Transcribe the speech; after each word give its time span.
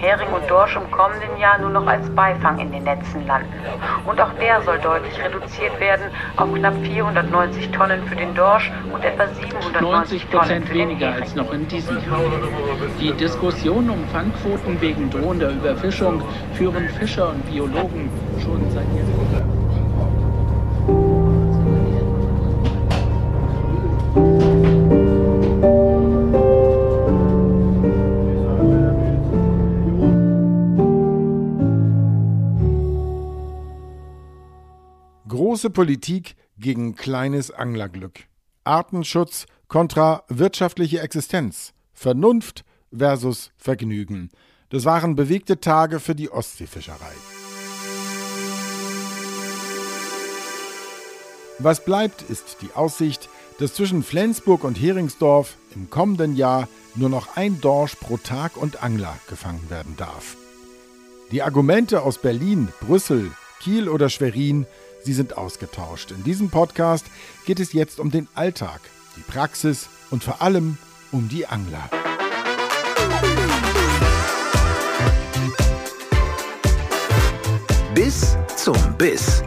Hering 0.00 0.28
und 0.28 0.48
Dorsch 0.48 0.76
im 0.76 0.88
kommenden 0.92 1.36
Jahr 1.40 1.58
nur 1.58 1.70
noch 1.70 1.86
als 1.86 2.08
Beifang 2.10 2.58
in 2.60 2.70
den 2.70 2.84
Netzen 2.84 3.26
landen. 3.26 3.52
Und 4.06 4.20
auch 4.20 4.32
der 4.40 4.62
soll 4.62 4.78
deutlich 4.78 5.18
reduziert 5.22 5.78
werden 5.80 6.06
auf 6.36 6.52
knapp 6.54 6.74
490 6.82 7.70
Tonnen 7.72 8.02
für 8.06 8.14
den 8.14 8.34
Dorsch 8.34 8.70
und 8.92 9.04
etwa 9.04 9.26
790 9.26 10.26
Tonnen 10.26 10.62
für 10.64 10.74
den 10.74 10.78
weniger 10.78 11.12
als 11.14 11.34
noch 11.34 11.52
in 11.52 11.66
diesem 11.66 11.96
Jahr. 11.96 12.20
Die 13.00 13.12
Diskussion 13.12 13.90
um 13.90 14.06
Fangquoten 14.08 14.80
wegen 14.80 15.10
drohender 15.10 15.50
Überfischung 15.50 16.22
führen 16.54 16.88
Fischer 16.90 17.30
und 17.30 17.44
Biologen 17.50 18.08
schon 18.40 18.70
seit 18.70 18.84
Jahren. 18.96 19.17
Große 35.28 35.68
Politik 35.68 36.36
gegen 36.58 36.94
kleines 36.96 37.50
Anglerglück. 37.50 38.20
Artenschutz 38.64 39.44
kontra 39.68 40.22
wirtschaftliche 40.28 41.00
Existenz. 41.00 41.74
Vernunft 41.92 42.64
versus 42.96 43.50
Vergnügen. 43.58 44.30
Das 44.70 44.86
waren 44.86 45.16
bewegte 45.16 45.60
Tage 45.60 46.00
für 46.00 46.14
die 46.14 46.30
Ostseefischerei. 46.30 47.12
Was 51.58 51.84
bleibt, 51.84 52.22
ist 52.22 52.58
die 52.62 52.72
Aussicht, 52.74 53.28
dass 53.58 53.74
zwischen 53.74 54.02
Flensburg 54.02 54.64
und 54.64 54.80
Heringsdorf 54.80 55.56
im 55.74 55.90
kommenden 55.90 56.36
Jahr 56.36 56.68
nur 56.94 57.10
noch 57.10 57.36
ein 57.36 57.60
Dorsch 57.60 57.96
pro 57.96 58.16
Tag 58.16 58.56
und 58.56 58.82
Angler 58.82 59.18
gefangen 59.28 59.68
werden 59.68 59.94
darf. 59.98 60.38
Die 61.32 61.42
Argumente 61.42 62.02
aus 62.02 62.16
Berlin, 62.16 62.68
Brüssel, 62.80 63.30
Kiel 63.60 63.88
oder 63.88 64.08
Schwerin 64.08 64.66
Sie 65.02 65.12
sind 65.12 65.36
ausgetauscht. 65.36 66.10
In 66.10 66.24
diesem 66.24 66.50
Podcast 66.50 67.06
geht 67.46 67.60
es 67.60 67.72
jetzt 67.72 68.00
um 68.00 68.10
den 68.10 68.28
Alltag, 68.34 68.80
die 69.16 69.22
Praxis 69.22 69.88
und 70.10 70.24
vor 70.24 70.42
allem 70.42 70.78
um 71.12 71.28
die 71.28 71.46
Angler. 71.46 71.88
Bis 77.94 78.36
zum 78.56 78.76
Biss. 78.96 79.42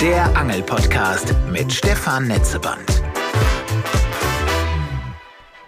Der 0.00 0.34
Angelpodcast 0.36 1.34
mit 1.50 1.72
Stefan 1.72 2.26
Netzeband. 2.28 3.02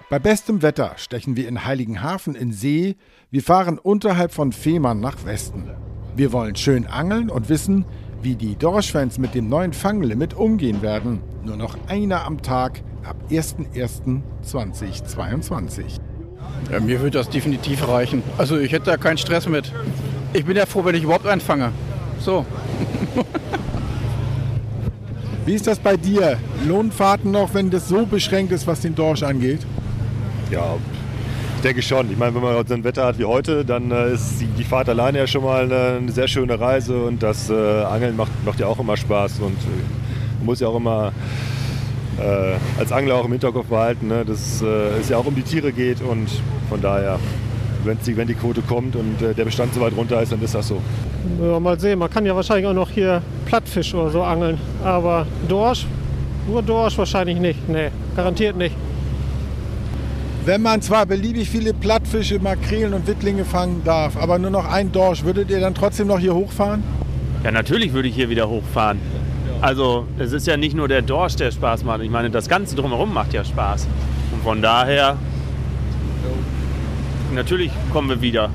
Bei 0.09 0.19
bestem 0.19 0.61
Wetter 0.61 0.95
stechen 0.97 1.37
wir 1.37 1.49
in 1.49 1.65
Heiligenhafen 1.65 2.35
in 2.35 2.53
See. 2.53 2.97
Wir 3.31 3.43
fahren 3.43 3.79
unterhalb 3.79 4.33
von 4.33 4.53
Fehmarn 4.53 5.01
nach 5.01 5.25
Westen. 5.25 5.71
Wir 6.15 6.31
wollen 6.33 6.57
schön 6.57 6.87
angeln 6.87 7.31
und 7.31 7.49
wissen, 7.49 7.87
wie 8.21 8.35
die 8.35 8.57
Dorschfans 8.57 9.17
mit 9.19 9.35
dem 9.35 9.49
neuen 9.49 9.73
Fanglimit 9.73 10.35
umgehen 10.35 10.83
werden. 10.83 11.21
Nur 11.43 11.57
noch 11.57 11.79
einer 11.89 12.27
am 12.27 12.43
Tag 12.43 12.83
ab 13.03 13.17
01.01.2022. 13.31 15.85
Ja, 16.71 16.81
mir 16.81 17.01
würde 17.01 17.17
das 17.19 17.31
definitiv 17.31 17.89
reichen. 17.89 18.23
Also 18.37 18.59
ich 18.59 18.73
hätte 18.73 18.85
da 18.87 18.99
keinen 18.99 19.17
Stress 19.17 19.49
mit. 19.49 19.73
Ich 20.35 20.45
bin 20.45 20.57
ja 20.57 20.67
froh, 20.67 20.85
wenn 20.85 20.95
ich 20.95 21.05
überhaupt 21.05 21.27
einen 21.27 21.41
fange. 21.41 21.73
So. 22.21 22.45
Wie 25.47 25.55
ist 25.55 25.67
das 25.67 25.79
bei 25.79 25.97
dir? 25.97 26.37
Lohnfahrten 26.69 27.31
noch, 27.31 27.55
wenn 27.55 27.71
das 27.71 27.89
so 27.89 28.05
beschränkt 28.07 28.53
ist, 28.53 28.67
was 28.67 28.81
den 28.81 28.95
Dorsch 28.95 29.23
angeht? 29.23 29.61
Ja, 30.51 30.77
ich 31.63 31.69
denke 31.69 31.83
schon. 31.83 32.11
Ich 32.11 32.19
meine, 32.19 32.35
wenn 32.35 32.43
man 32.43 32.67
so 32.67 32.75
ein 32.75 32.83
Wetter 32.83 33.07
hat 33.07 33.21
wie 33.21 33.25
heute, 33.25 33.65
dann 33.65 33.93
äh, 33.93 34.15
ist 34.15 34.41
die, 34.59 34.65
Fahrt 34.65 34.89
alleine 34.89 35.19
ja 35.19 35.27
schon 35.29 35.45
mal 35.45 35.63
eine, 35.63 35.99
eine 35.99 36.11
sehr 36.11 36.27
schöne 36.27 36.59
Reise 36.59 37.05
und 37.05 37.23
das 37.23 37.51
äh, 37.51 37.85
Angeln 37.85 38.17
macht, 38.17 38.33
macht, 38.45 38.59
ja 38.59 38.67
auch 38.67 38.81
immer 38.81 38.97
Spaß 38.97 39.39
und 39.39 39.53
äh, 39.53 40.39
man 40.39 40.47
muss 40.47 40.59
ja 40.59 40.67
auch 40.67 40.75
immer 40.75 41.13
äh, 42.19 42.81
als 42.81 42.91
Angler 42.91 43.15
auch 43.15 43.27
im 43.27 43.31
Hinterkopf 43.31 43.69
behalten, 43.69 44.09
ne, 44.09 44.25
dass 44.25 44.61
äh, 44.61 44.99
es 45.01 45.09
ja 45.09 45.19
auch 45.19 45.25
um 45.25 45.37
die 45.37 45.43
Tiere 45.43 45.71
geht 45.71 46.03
und 46.03 46.29
von 46.69 46.83
daher, 46.83 47.21
die, 47.85 48.17
wenn 48.17 48.27
die 48.27 48.35
Quote 48.35 48.63
kommt 48.63 48.97
und 48.97 49.23
äh, 49.23 49.33
der 49.33 49.45
Bestand 49.45 49.73
so 49.73 49.83
weit 49.83 49.97
runter 49.97 50.21
ist, 50.21 50.33
dann 50.33 50.43
ist 50.43 50.57
das 50.57 50.67
so. 50.67 50.83
Ja, 51.41 51.61
mal 51.61 51.79
sehen, 51.79 52.01
man 52.01 52.11
kann 52.11 52.27
ja 52.27 52.35
wahrscheinlich 52.35 52.67
auch 52.67 52.75
noch 52.75 52.91
hier 52.91 53.23
Plattfisch 53.47 53.95
oder 53.95 54.11
so 54.11 54.25
angeln, 54.25 54.59
aber 54.83 55.29
Dorsch, 55.49 55.87
nur 56.49 56.61
Dorsch 56.61 56.99
wahrscheinlich 56.99 57.39
nicht, 57.39 57.69
nee, 57.69 57.91
garantiert 58.17 58.57
nicht. 58.57 58.75
Wenn 60.45 60.61
man 60.61 60.83
zwar 60.83 61.07
beliebig 61.07 61.49
viele 61.49 61.73
Plattfische, 61.73 62.41
Makrelen 62.41 62.95
und 62.95 63.07
Wittlinge 63.07 63.45
fangen 63.45 63.83
darf, 63.85 64.17
aber 64.17 64.41
nur 64.41 64.51
noch 64.51 64.65
ein 64.65 64.91
Dorsch, 64.91 65.23
würdet 65.23 65.51
ihr 65.51 65.61
dann 65.61 65.73
trotzdem 65.73 66.09
noch 66.09 66.19
hier 66.19 66.35
hochfahren? 66.35 66.83
Ja, 67.45 67.53
natürlich 67.53 67.93
würde 67.93 68.09
ich 68.09 68.17
hier 68.17 68.29
wieder 68.29 68.49
hochfahren. 68.49 68.99
Also 69.61 70.09
es 70.19 70.33
ist 70.33 70.49
ja 70.49 70.57
nicht 70.57 70.75
nur 70.75 70.89
der 70.89 71.03
Dorsch, 71.03 71.37
der 71.37 71.53
Spaß 71.53 71.85
macht. 71.85 72.01
Ich 72.03 72.11
meine, 72.11 72.29
das 72.29 72.49
Ganze 72.49 72.75
drumherum 72.75 73.15
macht 73.15 73.33
ja 73.33 73.45
Spaß. 73.45 73.87
Und 74.33 74.43
von 74.43 74.61
daher, 74.61 75.17
natürlich 77.33 77.71
kommen 77.93 78.09
wir 78.09 78.21
wieder. 78.21 78.51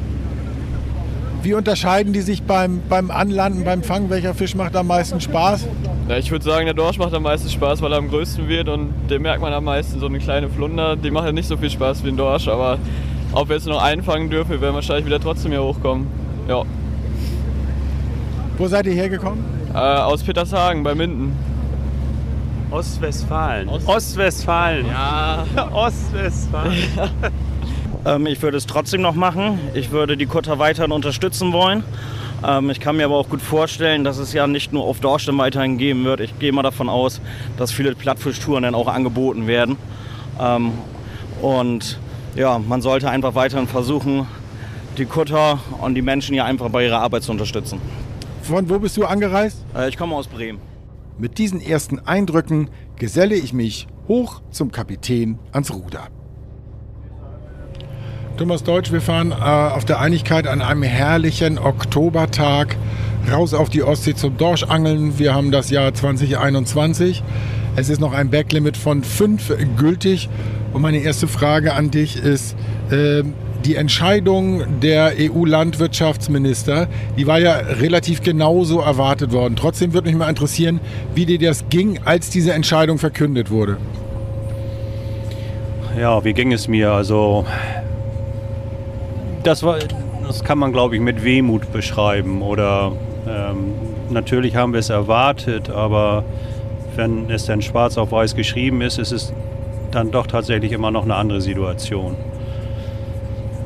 Wie 1.48 1.54
unterscheiden 1.54 2.12
die 2.12 2.20
sich 2.20 2.44
beim, 2.44 2.82
beim 2.90 3.10
Anlanden, 3.10 3.64
beim 3.64 3.82
Fangen? 3.82 4.10
Welcher 4.10 4.34
Fisch 4.34 4.54
macht 4.54 4.76
am 4.76 4.88
meisten 4.88 5.22
Spaß? 5.22 5.66
Ja, 6.10 6.18
ich 6.18 6.30
würde 6.30 6.44
sagen, 6.44 6.66
der 6.66 6.74
Dorsch 6.74 6.98
macht 6.98 7.14
am 7.14 7.24
meisten 7.24 7.48
Spaß, 7.48 7.82
weil 7.82 7.94
er 7.94 8.00
am 8.00 8.10
größten 8.10 8.50
wird 8.50 8.68
und 8.68 8.94
den 9.10 9.22
merkt 9.22 9.40
man 9.40 9.54
am 9.54 9.64
meisten. 9.64 9.98
So 9.98 10.08
eine 10.08 10.20
kleine 10.20 10.50
Flunder, 10.50 10.98
die 10.98 11.10
macht 11.10 11.26
ja 11.26 11.32
nicht 11.32 11.48
so 11.48 11.56
viel 11.56 11.70
Spaß 11.70 12.04
wie 12.04 12.10
ein 12.10 12.18
Dorsch, 12.18 12.50
aber 12.50 12.80
ob 13.32 13.48
wir 13.48 13.56
jetzt 13.56 13.66
noch 13.66 13.82
einfangen 13.82 14.30
dürfen, 14.30 14.52
wir 14.52 14.60
werden 14.60 14.76
wahrscheinlich 14.76 15.06
wieder 15.06 15.22
trotzdem 15.22 15.52
hier 15.52 15.64
hochkommen. 15.64 16.08
Ja. 16.50 16.64
Wo 18.58 18.68
seid 18.68 18.86
ihr 18.88 18.94
hergekommen? 18.96 19.46
Äh, 19.74 19.78
aus 19.78 20.24
Petershagen 20.24 20.84
bei 20.84 20.96
Minden. 20.96 21.32
Ostwestfalen. 22.72 23.70
Ost 23.70 23.88
Ostwestfalen. 23.88 24.86
Ja, 24.86 25.46
Ostwestfalen. 25.72 26.76
ähm, 28.08 28.26
ich 28.26 28.42
würde 28.42 28.58
es 28.58 28.66
trotzdem 28.66 29.02
noch 29.02 29.16
machen. 29.16 29.60
Ich 29.74 29.92
würde 29.92 30.16
die 30.16 30.26
Kutter 30.26 30.60
weiterhin 30.60 30.92
unterstützen 30.92 31.52
wollen. 31.52 31.84
Ähm, 32.46 32.70
ich 32.70 32.80
kann 32.80 32.96
mir 32.98 33.06
aber 33.06 33.18
auch 33.18 33.30
gut 33.30 33.42
vorstellen, 33.42 34.04
dass 34.04 34.18
es 34.18 34.34
ja 34.34 34.48
nicht 34.48 34.72
nur 34.72 34.86
auf 34.86 35.00
Dorsch 35.00 35.28
weiterhin 35.28 35.78
geben 35.78 36.06
wird. 36.06 36.22
Ich 36.22 36.40
gehe 36.40 36.52
mal 36.52 36.64
davon 36.64 36.90
aus, 36.90 37.20
dass 37.58 37.72
viele 37.72 37.96
Plattfisch-Touren 37.96 38.64
dann 38.64 38.76
auch 38.76 38.88
angeboten 38.88 39.48
werden. 39.48 39.76
Ähm, 40.40 40.72
und 41.42 42.00
ja, 42.36 42.60
man 42.60 42.82
sollte 42.82 43.10
einfach 43.10 43.36
weiterhin 43.36 43.68
versuchen, 43.68 44.28
die 44.98 45.06
Kutter 45.06 45.60
und 45.82 45.96
die 45.96 46.02
Menschen 46.02 46.34
hier 46.34 46.46
einfach 46.46 46.70
bei 46.70 46.86
ihrer 46.86 47.00
Arbeit 47.00 47.24
zu 47.24 47.32
unterstützen. 47.32 47.80
Von 48.42 48.70
wo 48.70 48.80
bist 48.80 48.96
du 48.96 49.06
angereist? 49.06 49.66
Äh, 49.76 49.90
ich 49.90 49.98
komme 49.98 50.16
aus 50.16 50.28
Bremen. 50.28 50.60
Mit 51.18 51.40
diesen 51.40 51.60
ersten 51.60 52.00
Eindrücken 52.00 52.70
geselle 52.96 53.36
ich 53.36 53.52
mich 53.52 53.88
hoch 54.08 54.42
zum 54.52 54.72
Kapitän 54.72 55.40
ans 55.52 55.74
Ruder. 55.74 56.08
Thomas 58.38 58.64
Deutsch, 58.64 58.92
wir 58.92 59.02
fahren 59.02 59.32
äh, 59.32 59.34
auf 59.34 59.84
der 59.84 60.00
Einigkeit 60.00 60.46
an 60.46 60.62
einem 60.62 60.84
herrlichen 60.84 61.58
Oktobertag 61.58 62.78
raus 63.32 63.56
auf 63.56 63.70
die 63.70 63.82
Ostsee 63.82 64.14
zum 64.14 64.38
Dorschangeln. 64.38 65.18
Wir 65.18 65.34
haben 65.34 65.50
das 65.50 65.72
Jahr 65.72 65.92
2021. 65.92 67.24
Es 67.76 67.90
ist 67.90 68.00
noch 68.00 68.14
ein 68.14 68.30
Backlimit 68.30 68.78
von 68.78 69.04
fünf 69.04 69.52
gültig. 69.76 70.30
Und 70.72 70.84
meine 70.84 71.00
erste 71.00 71.28
Frage 71.28 71.74
an 71.74 71.90
dich 71.90 72.16
ist, 72.16 72.56
äh, 72.92 73.24
die 73.66 73.76
Entscheidung 73.76 74.82
der 74.82 75.14
EU-Landwirtschaftsminister, 75.20 76.88
die 77.18 77.26
war 77.26 77.40
ja 77.40 77.54
relativ 77.56 78.22
genauso 78.22 78.82
erwartet 78.82 79.32
worden. 79.32 79.56
Trotzdem 79.56 79.94
würde 79.94 80.10
mich 80.10 80.18
mal 80.18 80.30
interessieren, 80.30 80.80
wie 81.16 81.26
dir 81.26 81.40
das 81.40 81.70
ging, 81.70 82.02
als 82.06 82.30
diese 82.30 82.54
Entscheidung 82.54 83.00
verkündet 83.00 83.50
wurde. 83.50 83.78
Ja, 86.00 86.24
wie 86.24 86.34
ging 86.34 86.54
es 86.54 86.68
mir? 86.68 86.92
Also 86.92 87.44
das, 89.48 89.64
war, 89.64 89.80
das 90.28 90.44
kann 90.44 90.58
man, 90.58 90.74
glaube 90.74 90.96
ich, 90.96 91.02
mit 91.02 91.24
Wehmut 91.24 91.72
beschreiben. 91.72 92.42
Oder 92.42 92.92
ähm, 93.28 93.74
natürlich 94.10 94.56
haben 94.58 94.74
wir 94.74 94.82
es 94.82 94.90
erwartet, 94.90 95.70
aber 95.70 96.26
wenn 96.96 97.30
es 97.30 97.46
dann 97.46 97.62
schwarz 97.62 97.98
auf 97.98 98.12
weiß 98.12 98.36
geschrieben 98.36 98.82
ist, 98.82 99.00
ist 99.00 99.14
es 99.14 99.34
dann 99.92 100.12
doch 100.12 100.28
tatsächlich 100.28 100.74
immer 100.74 100.92
noch 100.92 101.04
eine 101.04 101.16
andere 101.16 101.40
Situation. 101.40 102.16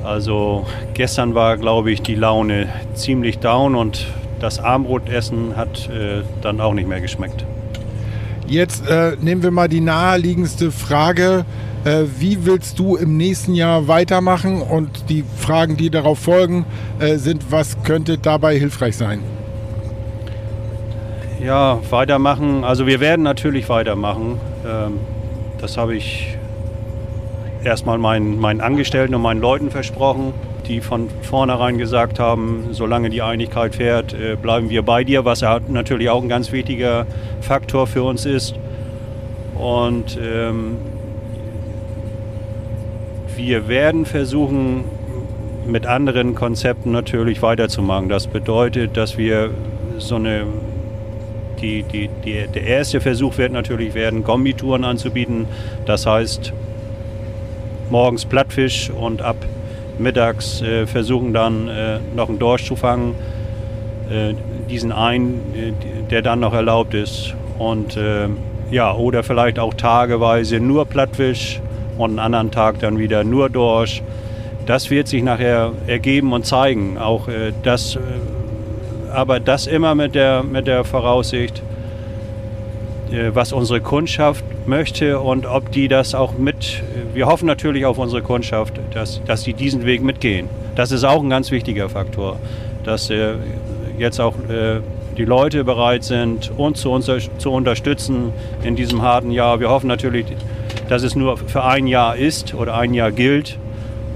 Also 0.04 0.66
gestern 0.94 1.34
war, 1.34 1.58
glaube 1.58 1.92
ich, 1.92 2.02
die 2.02 2.16
Laune 2.16 2.68
ziemlich 2.94 3.40
down 3.40 3.76
und 3.76 4.06
das 4.40 4.60
Armbrotessen 4.60 5.56
hat 5.56 5.90
äh, 5.90 6.22
dann 6.42 6.62
auch 6.62 6.74
nicht 6.74 6.88
mehr 6.88 7.02
geschmeckt. 7.02 7.44
Jetzt 8.48 8.88
äh, 8.88 9.16
nehmen 9.20 9.42
wir 9.42 9.52
mal 9.52 9.68
die 9.68 9.82
naheliegendste 9.82 10.72
Frage. 10.72 11.46
Äh, 11.84 12.04
wie 12.20 12.46
willst 12.46 12.78
du 12.78 12.96
im 12.96 13.18
nächsten 13.18 13.56
Jahr 13.56 13.88
weitermachen? 13.88 14.62
Und 14.62 15.10
die 15.10 15.24
Fragen, 15.38 15.78
die 15.78 15.90
darauf 15.90 16.20
folgen, 16.20 16.66
äh, 17.00 17.16
sind, 17.18 17.52
was 17.52 17.82
könnte 17.84 18.20
dabei 18.20 18.58
hilfreich 18.58 18.96
sein? 18.96 19.20
Ja, 21.44 21.80
weitermachen. 21.90 22.64
Also 22.64 22.86
wir 22.86 23.00
werden 23.00 23.24
natürlich 23.24 23.68
weitermachen. 23.68 24.40
Ähm, 24.64 25.00
das 25.60 25.78
habe 25.78 25.96
ich 25.96 26.38
erstmal 27.64 27.98
meinen, 27.98 28.40
meinen 28.40 28.62
Angestellten 28.62 29.16
und 29.16 29.24
meinen 29.24 29.42
Leuten 29.42 29.72
versprochen, 29.72 30.34
die 30.68 30.82
von 30.82 31.10
vornherein 31.24 31.80
gesagt 31.80 32.20
haben, 32.20 32.68
solange 32.74 33.10
die 33.10 33.24
Einigkeit 33.24 33.76
fährt, 33.76 34.14
äh, 34.14 34.36
bleiben 34.36 34.70
wir 34.70 34.84
bei 34.84 35.04
dir, 35.04 35.26
was 35.26 35.44
natürlich 35.68 36.12
auch 36.12 36.22
ein 36.22 36.30
ganz 36.30 36.52
wichtiger 36.52 37.08
Faktor 37.42 37.88
für 37.88 38.04
uns 38.04 38.28
ist. 38.28 38.54
Und 39.56 40.20
ähm, 40.22 40.78
wir 43.42 43.68
werden 43.68 44.06
versuchen, 44.06 44.84
mit 45.66 45.88
anderen 45.88 46.36
Konzepten 46.36 46.92
natürlich 46.92 47.42
weiterzumachen. 47.42 48.08
Das 48.08 48.28
bedeutet, 48.28 48.98
dass 48.98 49.18
wir 49.18 49.50
so 49.98 50.16
eine 50.16 50.46
die, 51.60 51.84
die, 51.84 52.10
die, 52.24 52.48
der 52.48 52.64
erste 52.64 53.02
Versuch 53.02 53.38
wird 53.38 53.52
natürlich 53.52 53.94
werden, 53.94 54.24
Kombitouren 54.24 54.84
anzubieten. 54.84 55.48
Das 55.86 56.06
heißt, 56.06 56.54
morgens 57.90 58.26
Plattfisch 58.26 58.90
und 58.90 59.22
ab 59.22 59.38
mittags 60.00 60.62
äh, 60.62 60.88
versuchen 60.88 61.34
dann 61.34 61.68
äh, 61.68 62.00
noch 62.16 62.30
einen 62.30 62.40
Dorsch 62.40 62.66
zu 62.66 62.76
fangen. 62.76 63.16
Äh, 64.10 64.34
diesen 64.70 64.92
einen, 64.92 65.54
äh, 65.56 66.10
der 66.10 66.22
dann 66.22 66.40
noch 66.40 66.54
erlaubt 66.54 66.94
ist. 66.94 67.36
Und 67.60 67.98
äh, 67.98 68.28
ja, 68.72 68.96
oder 68.96 69.24
vielleicht 69.24 69.60
auch 69.60 69.74
tageweise 69.74 70.60
nur 70.60 70.86
Plattfisch 70.86 71.60
und 72.02 72.12
einen 72.12 72.20
anderen 72.20 72.52
Tag 72.52 72.80
dann 72.80 72.98
wieder 72.98 73.24
nur 73.24 73.50
Dorsch. 73.50 74.02
Das 74.66 74.90
wird 74.90 75.08
sich 75.08 75.24
nachher 75.24 75.72
ergeben 75.88 76.34
und 76.34 76.46
zeigen. 76.46 76.98
Auch 76.98 77.28
äh, 77.28 77.52
das 77.64 77.98
aber 79.12 79.40
das 79.40 79.68
immer 79.68 79.96
mit 79.96 80.16
der, 80.16 80.44
mit 80.44 80.68
der 80.68 80.84
Voraussicht, 80.84 81.62
äh, 83.12 83.32
was 83.34 83.54
unsere 83.54 83.82
Kundschaft 83.82 84.44
möchte 84.66 85.20
und 85.20 85.46
ob 85.46 85.72
die 85.72 85.88
das 85.88 86.16
auch 86.16 86.34
mit, 86.34 86.82
wir 87.14 87.26
hoffen 87.26 87.46
natürlich 87.46 87.86
auf 87.86 87.98
unsere 87.98 88.22
Kundschaft, 88.22 88.80
dass, 88.94 89.22
dass 89.26 89.44
die 89.44 89.54
diesen 89.54 89.86
Weg 89.86 90.04
mitgehen. 90.04 90.50
Das 90.76 90.92
ist 90.92 91.04
auch 91.04 91.22
ein 91.22 91.30
ganz 91.30 91.52
wichtiger 91.52 91.90
Faktor, 91.90 92.38
dass 92.84 93.10
äh, 93.10 93.36
jetzt 93.98 94.20
auch 94.20 94.36
äh, 94.50 94.80
die 95.18 95.26
Leute 95.26 95.64
bereit 95.64 96.04
sind, 96.04 96.52
uns 96.58 96.82
zu, 96.82 96.90
unser, 96.90 97.18
zu 97.38 97.52
unterstützen 97.52 98.32
in 98.64 98.76
diesem 98.76 99.02
harten 99.02 99.32
Jahr. 99.32 99.60
Wir 99.60 99.70
hoffen 99.70 99.88
natürlich, 99.88 100.26
dass 100.92 101.04
es 101.04 101.16
nur 101.16 101.38
für 101.38 101.64
ein 101.64 101.88
Jahr 101.88 102.18
ist 102.18 102.54
oder 102.54 102.76
ein 102.76 102.94
Jahr 102.94 103.14
gilt 103.14 103.58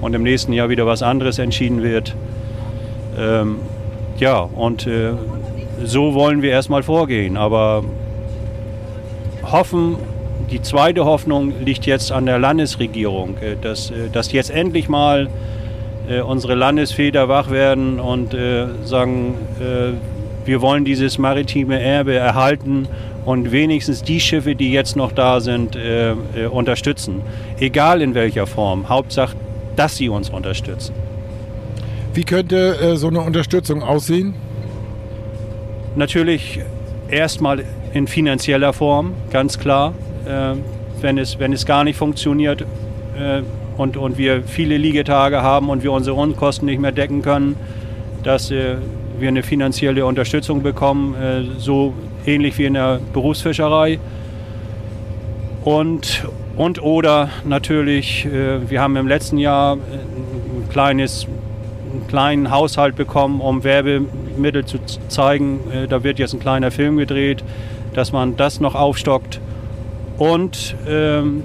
und 0.01 0.13
im 0.13 0.23
nächsten 0.23 0.51
Jahr 0.51 0.67
wieder 0.67 0.85
was 0.85 1.01
anderes 1.01 1.39
entschieden 1.39 1.81
wird. 1.81 2.13
Ähm, 3.17 3.59
ja, 4.17 4.39
und 4.39 4.85
äh, 4.85 5.13
so 5.85 6.13
wollen 6.13 6.41
wir 6.41 6.51
erstmal 6.51 6.83
vorgehen. 6.83 7.37
Aber 7.37 7.85
hoffen, 9.49 9.95
die 10.51 10.61
zweite 10.61 11.05
Hoffnung 11.05 11.53
liegt 11.63 11.85
jetzt 11.85 12.11
an 12.11 12.25
der 12.25 12.39
Landesregierung, 12.39 13.37
äh, 13.37 13.55
dass, 13.61 13.91
äh, 13.91 14.09
dass 14.11 14.33
jetzt 14.33 14.51
endlich 14.51 14.89
mal 14.89 15.29
äh, 16.09 16.19
unsere 16.19 16.55
Landesväter 16.55 17.29
wach 17.29 17.51
werden 17.51 18.01
und 18.01 18.35
sagen, 18.83 19.35
wir 20.43 20.61
wollen 20.61 20.83
dieses 20.83 21.17
maritime 21.17 21.79
Erbe 21.79 22.15
erhalten 22.15 22.89
und 23.25 23.51
wenigstens 23.51 24.03
die 24.03 24.19
Schiffe, 24.19 24.55
die 24.55 24.71
jetzt 24.71 24.95
noch 24.95 25.11
da 25.11 25.39
sind, 25.39 25.75
äh, 25.75 26.13
unterstützen. 26.49 27.21
Egal 27.59 28.01
in 28.01 28.13
welcher 28.13 28.47
Form. 28.47 28.87
Hauptsache, 28.87 29.35
dass 29.75 29.97
sie 29.97 30.09
uns 30.09 30.29
unterstützen. 30.29 30.93
Wie 32.13 32.23
könnte 32.23 32.77
äh, 32.77 32.95
so 32.95 33.07
eine 33.07 33.21
Unterstützung 33.21 33.83
aussehen? 33.83 34.35
Natürlich 35.95 36.59
erstmal 37.09 37.65
in 37.93 38.07
finanzieller 38.07 38.73
Form, 38.73 39.13
ganz 39.31 39.57
klar. 39.59 39.93
Äh, 40.25 40.55
wenn, 41.01 41.17
es, 41.17 41.39
wenn 41.39 41.51
es 41.51 41.65
gar 41.65 41.83
nicht 41.83 41.97
funktioniert 41.97 42.61
äh, 42.61 43.41
und, 43.77 43.97
und 43.97 44.17
wir 44.17 44.43
viele 44.43 44.77
Liegetage 44.77 45.41
haben 45.41 45.69
und 45.69 45.83
wir 45.83 45.91
unsere 45.91 46.15
Unkosten 46.15 46.67
nicht 46.67 46.79
mehr 46.79 46.91
decken 46.91 47.21
können, 47.21 47.55
dass 48.23 48.49
äh, 48.51 48.75
wir 49.19 49.27
eine 49.27 49.43
finanzielle 49.43 50.05
Unterstützung 50.05 50.63
bekommen, 50.63 51.15
äh, 51.15 51.43
so 51.57 51.93
ähnlich 52.25 52.57
wie 52.57 52.65
in 52.65 52.73
der 52.73 52.99
Berufsfischerei. 53.13 53.99
Und, 55.63 56.25
und 56.55 56.81
oder 56.81 57.29
natürlich, 57.43 58.25
äh, 58.25 58.69
wir 58.69 58.81
haben 58.81 58.95
im 58.97 59.07
letzten 59.07 59.37
Jahr 59.37 59.73
ein 59.73 60.69
kleines 60.69 61.27
einen 61.95 62.07
kleinen 62.07 62.51
Haushalt 62.51 62.95
bekommen, 62.95 63.41
um 63.41 63.63
Werbemittel 63.63 64.65
zu 64.65 64.79
zeigen. 65.07 65.59
Äh, 65.71 65.87
da 65.87 66.03
wird 66.03 66.19
jetzt 66.19 66.33
ein 66.33 66.39
kleiner 66.39 66.71
Film 66.71 66.97
gedreht, 66.97 67.43
dass 67.93 68.11
man 68.11 68.35
das 68.37 68.59
noch 68.59 68.75
aufstockt. 68.75 69.39
Und 70.17 70.75
ähm, 70.87 71.43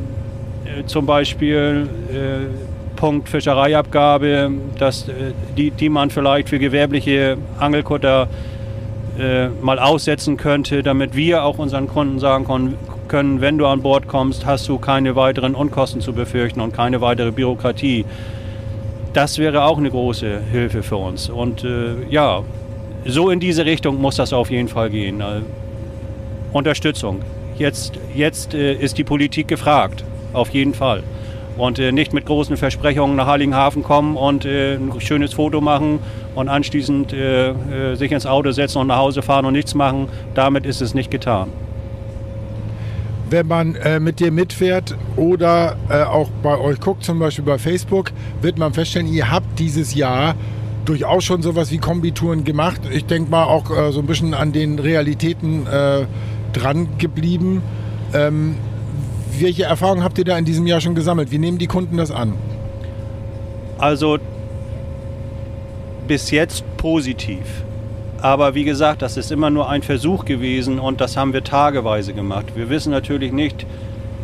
äh, 0.65 0.85
zum 0.87 1.06
Beispiel 1.06 1.88
äh, 2.12 2.97
Punkt 2.97 3.29
Fischereiabgabe, 3.29 4.50
dass, 4.79 5.06
die, 5.56 5.71
die 5.71 5.88
man 5.88 6.11
vielleicht 6.11 6.50
für 6.50 6.59
gewerbliche 6.59 7.38
Angelkutter 7.59 8.29
äh, 9.20 9.49
mal 9.62 9.78
aussetzen 9.78 10.37
könnte, 10.37 10.82
damit 10.82 11.14
wir 11.14 11.44
auch 11.44 11.58
unseren 11.58 11.87
Kunden 11.87 12.19
sagen 12.19 12.76
können, 13.08 13.40
wenn 13.40 13.58
du 13.58 13.67
an 13.67 13.82
Bord 13.82 14.08
kommst, 14.08 14.46
hast 14.46 14.69
du 14.69 14.78
keine 14.78 15.17
weiteren 15.17 15.55
Unkosten 15.55 16.00
zu 16.00 16.12
befürchten 16.12 16.61
und 16.61 16.72
keine 16.72 17.00
weitere 17.00 17.31
Bürokratie 17.31 18.05
das 19.12 19.38
wäre 19.38 19.64
auch 19.64 19.78
eine 19.78 19.90
große 19.90 20.40
Hilfe 20.50 20.82
für 20.82 20.96
uns. 20.96 21.28
Und 21.28 21.64
äh, 21.64 22.05
ja, 22.08 22.43
so 23.05 23.31
in 23.31 23.40
diese 23.40 23.64
Richtung 23.64 24.00
muss 24.00 24.17
das 24.17 24.32
auf 24.32 24.50
jeden 24.50 24.69
Fall 24.69 24.90
gehen. 24.90 25.20
Äh, 25.20 25.40
Unterstützung. 26.52 27.22
Jetzt, 27.58 27.94
jetzt 28.14 28.55
äh, 28.55 28.75
ist 28.75 28.99
die 28.99 29.05
Politik 29.05 29.49
gefragt, 29.49 30.05
auf 30.32 30.50
jeden 30.50 30.75
Fall. 30.75 31.02
Und 31.60 31.78
äh, 31.78 31.92
nicht 31.92 32.12
mit 32.14 32.24
großen 32.24 32.56
Versprechungen 32.56 33.16
nach 33.16 33.26
Heiligenhafen 33.26 33.82
kommen 33.82 34.16
und 34.16 34.46
äh, 34.46 34.76
ein 34.76 34.98
schönes 35.00 35.34
Foto 35.34 35.60
machen 35.60 35.98
und 36.34 36.48
anschließend 36.48 37.12
äh, 37.12 37.94
sich 37.96 38.12
ins 38.12 38.24
Auto 38.24 38.50
setzen 38.50 38.78
und 38.78 38.86
nach 38.86 38.96
Hause 38.96 39.20
fahren 39.20 39.44
und 39.44 39.52
nichts 39.52 39.74
machen. 39.74 40.08
Damit 40.34 40.64
ist 40.64 40.80
es 40.80 40.94
nicht 40.94 41.10
getan 41.10 41.50
wenn 43.30 43.46
man 43.46 43.76
äh, 43.76 44.00
mit 44.00 44.18
dir 44.18 44.32
mitfährt 44.32 44.96
oder 45.14 45.76
äh, 45.88 46.02
auch 46.02 46.30
bei 46.42 46.58
euch 46.58 46.81
guckt, 46.81 47.05
zum 47.05 47.20
Beispiel 47.20 47.44
bei 47.44 47.58
Facebook, 47.58 48.10
wird 48.43 48.58
man 48.58 48.74
feststellen, 48.74 49.06
ihr 49.06 49.31
habt 49.31 49.58
dieses 49.60 49.94
Jahr 49.94 50.34
durchaus 50.84 51.24
schon 51.24 51.43
sowas 51.43 51.70
wie 51.70 51.79
Kombitouren 51.79 52.44
gemacht. 52.44 52.81
Ich 52.93 53.06
denke 53.06 53.31
mal 53.31 53.44
auch 53.44 53.70
äh, 53.70 53.93
so 53.93 54.00
ein 54.00 54.06
bisschen 54.06 54.34
an 54.34 54.52
den 54.52 54.79
Realitäten 54.79 55.67
äh, 55.67 56.06
dran 56.52 56.88
geblieben. 56.98 57.62
Ähm, 58.12 58.56
welche 59.39 59.65
Erfahrungen 59.65 60.03
habt 60.03 60.19
ihr 60.19 60.25
da 60.25 60.37
in 60.37 60.44
diesem 60.44 60.67
Jahr 60.67 60.81
schon 60.81 60.94
gesammelt? 60.94 61.31
Wie 61.31 61.39
nehmen 61.39 61.58
die 61.58 61.67
Kunden 61.67 61.96
das 61.96 62.10
an? 62.10 62.34
Also 63.79 64.19
bis 66.06 66.31
jetzt 66.31 66.65
positiv. 66.77 67.65
Aber 68.20 68.55
wie 68.55 68.65
gesagt, 68.65 69.01
das 69.01 69.17
ist 69.17 69.31
immer 69.32 69.49
nur 69.49 69.69
ein 69.69 69.82
Versuch 69.82 70.25
gewesen 70.25 70.79
und 70.79 71.01
das 71.01 71.17
haben 71.17 71.32
wir 71.32 71.43
tageweise 71.43 72.13
gemacht. 72.13 72.46
Wir 72.55 72.69
wissen 72.69 72.91
natürlich 72.91 73.32
nicht, 73.32 73.65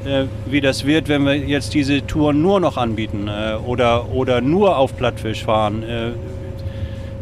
äh, 0.04 0.24
wie 0.46 0.60
das 0.60 0.84
wird, 0.84 1.08
wenn 1.08 1.24
wir 1.24 1.36
jetzt 1.36 1.74
diese 1.74 2.06
Touren 2.06 2.42
nur 2.42 2.60
noch 2.60 2.76
anbieten 2.76 3.28
äh, 3.28 3.54
oder, 3.54 4.10
oder 4.10 4.40
nur 4.40 4.76
auf 4.76 4.96
Plattfisch 4.96 5.44
fahren. 5.44 5.82
Äh, 5.82 6.10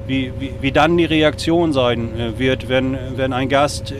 wie, 0.07 0.33
wie, 0.39 0.53
wie 0.61 0.73
dann 0.73 0.99
die 0.99 1.07
Reaktion 1.07 1.73
sein 1.73 2.11
wird, 2.37 2.69
wenn, 2.69 2.95
wenn 3.17 3.33
ein 3.33 3.49
Gast, 3.49 3.95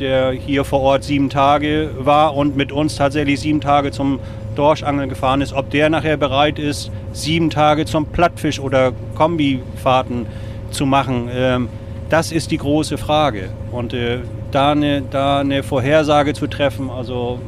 der 0.00 0.32
hier 0.32 0.64
vor 0.64 0.80
Ort 0.80 1.04
sieben 1.04 1.30
Tage 1.30 1.90
war 1.98 2.36
und 2.36 2.56
mit 2.56 2.72
uns 2.72 2.96
tatsächlich 2.96 3.40
sieben 3.40 3.60
Tage 3.60 3.90
zum 3.90 4.20
Dorschangeln 4.54 5.08
gefahren 5.08 5.40
ist, 5.40 5.52
ob 5.52 5.70
der 5.70 5.88
nachher 5.90 6.16
bereit 6.16 6.58
ist, 6.58 6.90
sieben 7.12 7.50
Tage 7.50 7.86
zum 7.86 8.06
Plattfisch 8.06 8.60
oder 8.60 8.92
Kombifahrten 9.14 10.26
zu 10.70 10.86
machen. 10.86 11.28
Ähm, 11.34 11.68
das 12.08 12.32
ist 12.32 12.50
die 12.50 12.58
große 12.58 12.98
Frage. 12.98 13.50
Und 13.70 13.94
äh, 13.94 14.18
da, 14.50 14.72
eine, 14.72 15.02
da 15.02 15.40
eine 15.40 15.62
Vorhersage 15.62 16.34
zu 16.34 16.46
treffen, 16.46 16.90
also 16.90 17.38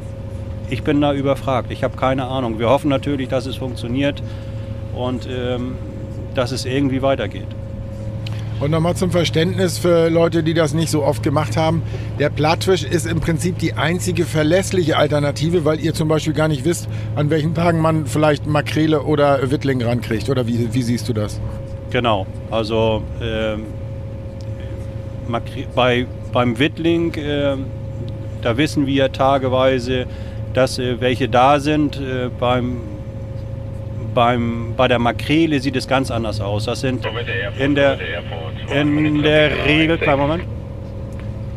ich 0.69 0.83
bin 0.83 1.01
da 1.01 1.13
überfragt. 1.13 1.71
Ich 1.71 1.83
habe 1.83 1.95
keine 1.95 2.25
Ahnung. 2.25 2.57
Wir 2.57 2.69
hoffen 2.69 2.89
natürlich, 2.89 3.29
dass 3.29 3.45
es 3.45 3.57
funktioniert 3.57 4.23
und 4.95 5.27
ähm, 5.29 5.75
dass 6.33 6.51
es 6.51 6.65
irgendwie 6.65 7.01
weitergeht. 7.01 7.47
Und 8.59 8.71
nochmal 8.71 8.95
zum 8.95 9.11
Verständnis 9.11 9.77
für 9.77 10.09
Leute, 10.09 10.41
die 10.41 10.53
das 10.53 10.73
nicht 10.73 10.89
so 10.89 11.03
oft 11.03 11.21
gemacht 11.23 11.57
haben. 11.57 11.83
Der 12.19 12.29
Plattfisch 12.29 12.83
ist 12.83 13.05
im 13.05 13.19
Prinzip 13.19 13.59
die 13.59 13.73
einzige 13.73 14.23
verlässliche 14.23 14.97
Alternative, 14.97 15.65
weil 15.65 15.81
ihr 15.81 15.93
zum 15.93 16.07
Beispiel 16.07 16.33
gar 16.33 16.47
nicht 16.47 16.63
wisst, 16.63 16.87
an 17.15 17.29
welchen 17.29 17.53
Tagen 17.53 17.81
man 17.81 18.05
vielleicht 18.05 18.47
Makrele 18.47 19.03
oder 19.03 19.51
Wittling 19.51 19.81
rankriegt. 19.83 20.29
Oder 20.29 20.47
wie, 20.47 20.73
wie 20.73 20.81
siehst 20.83 21.09
du 21.09 21.13
das? 21.13 21.41
Genau. 21.91 22.25
Also 22.49 23.03
ähm, 23.21 23.65
bei, 25.75 26.05
beim 26.31 26.57
Wittling, 26.57 27.13
äh, 27.15 27.57
da 28.41 28.57
wissen 28.57 28.87
wir 28.87 29.11
tageweise, 29.11 30.05
dass 30.53 30.79
äh, 30.79 31.01
welche 31.01 31.27
da 31.27 31.59
sind. 31.59 31.97
Äh, 31.97 32.29
beim, 32.39 32.77
beim, 34.15 34.73
bei 34.75 34.87
der 34.87 34.97
Makrele 34.97 35.59
sieht 35.59 35.75
es 35.75 35.87
ganz 35.87 36.09
anders 36.09 36.41
aus. 36.41 36.65
Das 36.65 36.81
sind 36.81 37.05
in 37.59 37.75
der, 37.75 37.99
in 38.73 39.21
der 39.21 39.65
Regel, 39.65 39.99
kleinen 39.99 40.19
Moment, 40.19 40.43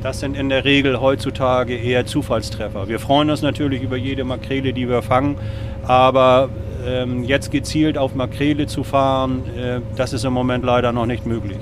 das 0.03 0.21
sind 0.21 0.37
in 0.37 0.51
der 0.51 0.65
Regel 0.65 1.01
heutzutage 1.01 1.75
eher 1.75 2.05
Zufallstreffer. 2.05 2.89
Wir 2.89 3.01
freuen 3.01 3.31
uns 3.31 3.41
natürlich 3.41 3.83
über 3.83 3.97
jede 3.97 4.25
Makrele, 4.25 4.75
die 4.75 4.89
wir 4.89 5.01
fangen, 5.01 5.37
aber 5.85 6.51
ähm, 6.87 7.25
jetzt 7.25 7.51
gezielt 7.51 7.97
auf 7.97 8.15
Makrele 8.15 8.67
zu 8.67 8.85
fahren, 8.85 9.43
äh, 9.57 9.81
das 9.97 10.13
ist 10.13 10.25
im 10.25 10.35
Moment 10.35 10.65
leider 10.65 10.93
noch 10.93 11.07
nicht 11.07 11.27
möglich. 11.27 11.59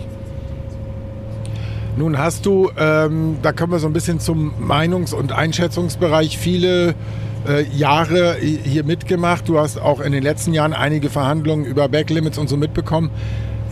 Nun 1.97 2.19
hast 2.19 2.45
du, 2.45 2.71
ähm, 2.79 3.39
da 3.41 3.53
kommen 3.53 3.73
wir 3.73 3.79
so 3.79 3.87
ein 3.87 3.95
bisschen 3.95 4.21
zum 4.21 4.53
Meinungs- 4.61 5.15
und 5.15 5.33
Einschätzungsbereich, 5.33 6.37
viele 6.37 6.95
äh, 7.47 7.65
Jahre 7.77 8.37
hier 8.41 8.85
mitgemacht. 8.85 9.49
Du 9.49 9.59
hast 9.59 9.79
auch 9.79 10.01
in 10.01 10.13
den 10.13 10.23
letzten 10.23 10.53
Jahren 10.53 10.73
einige 10.73 11.11
Verhandlungen 11.11 11.65
über 11.65 11.89
Backlimits 11.89 12.39
und 12.39 12.49
so 12.49 12.57
mitbekommen. 12.57 13.11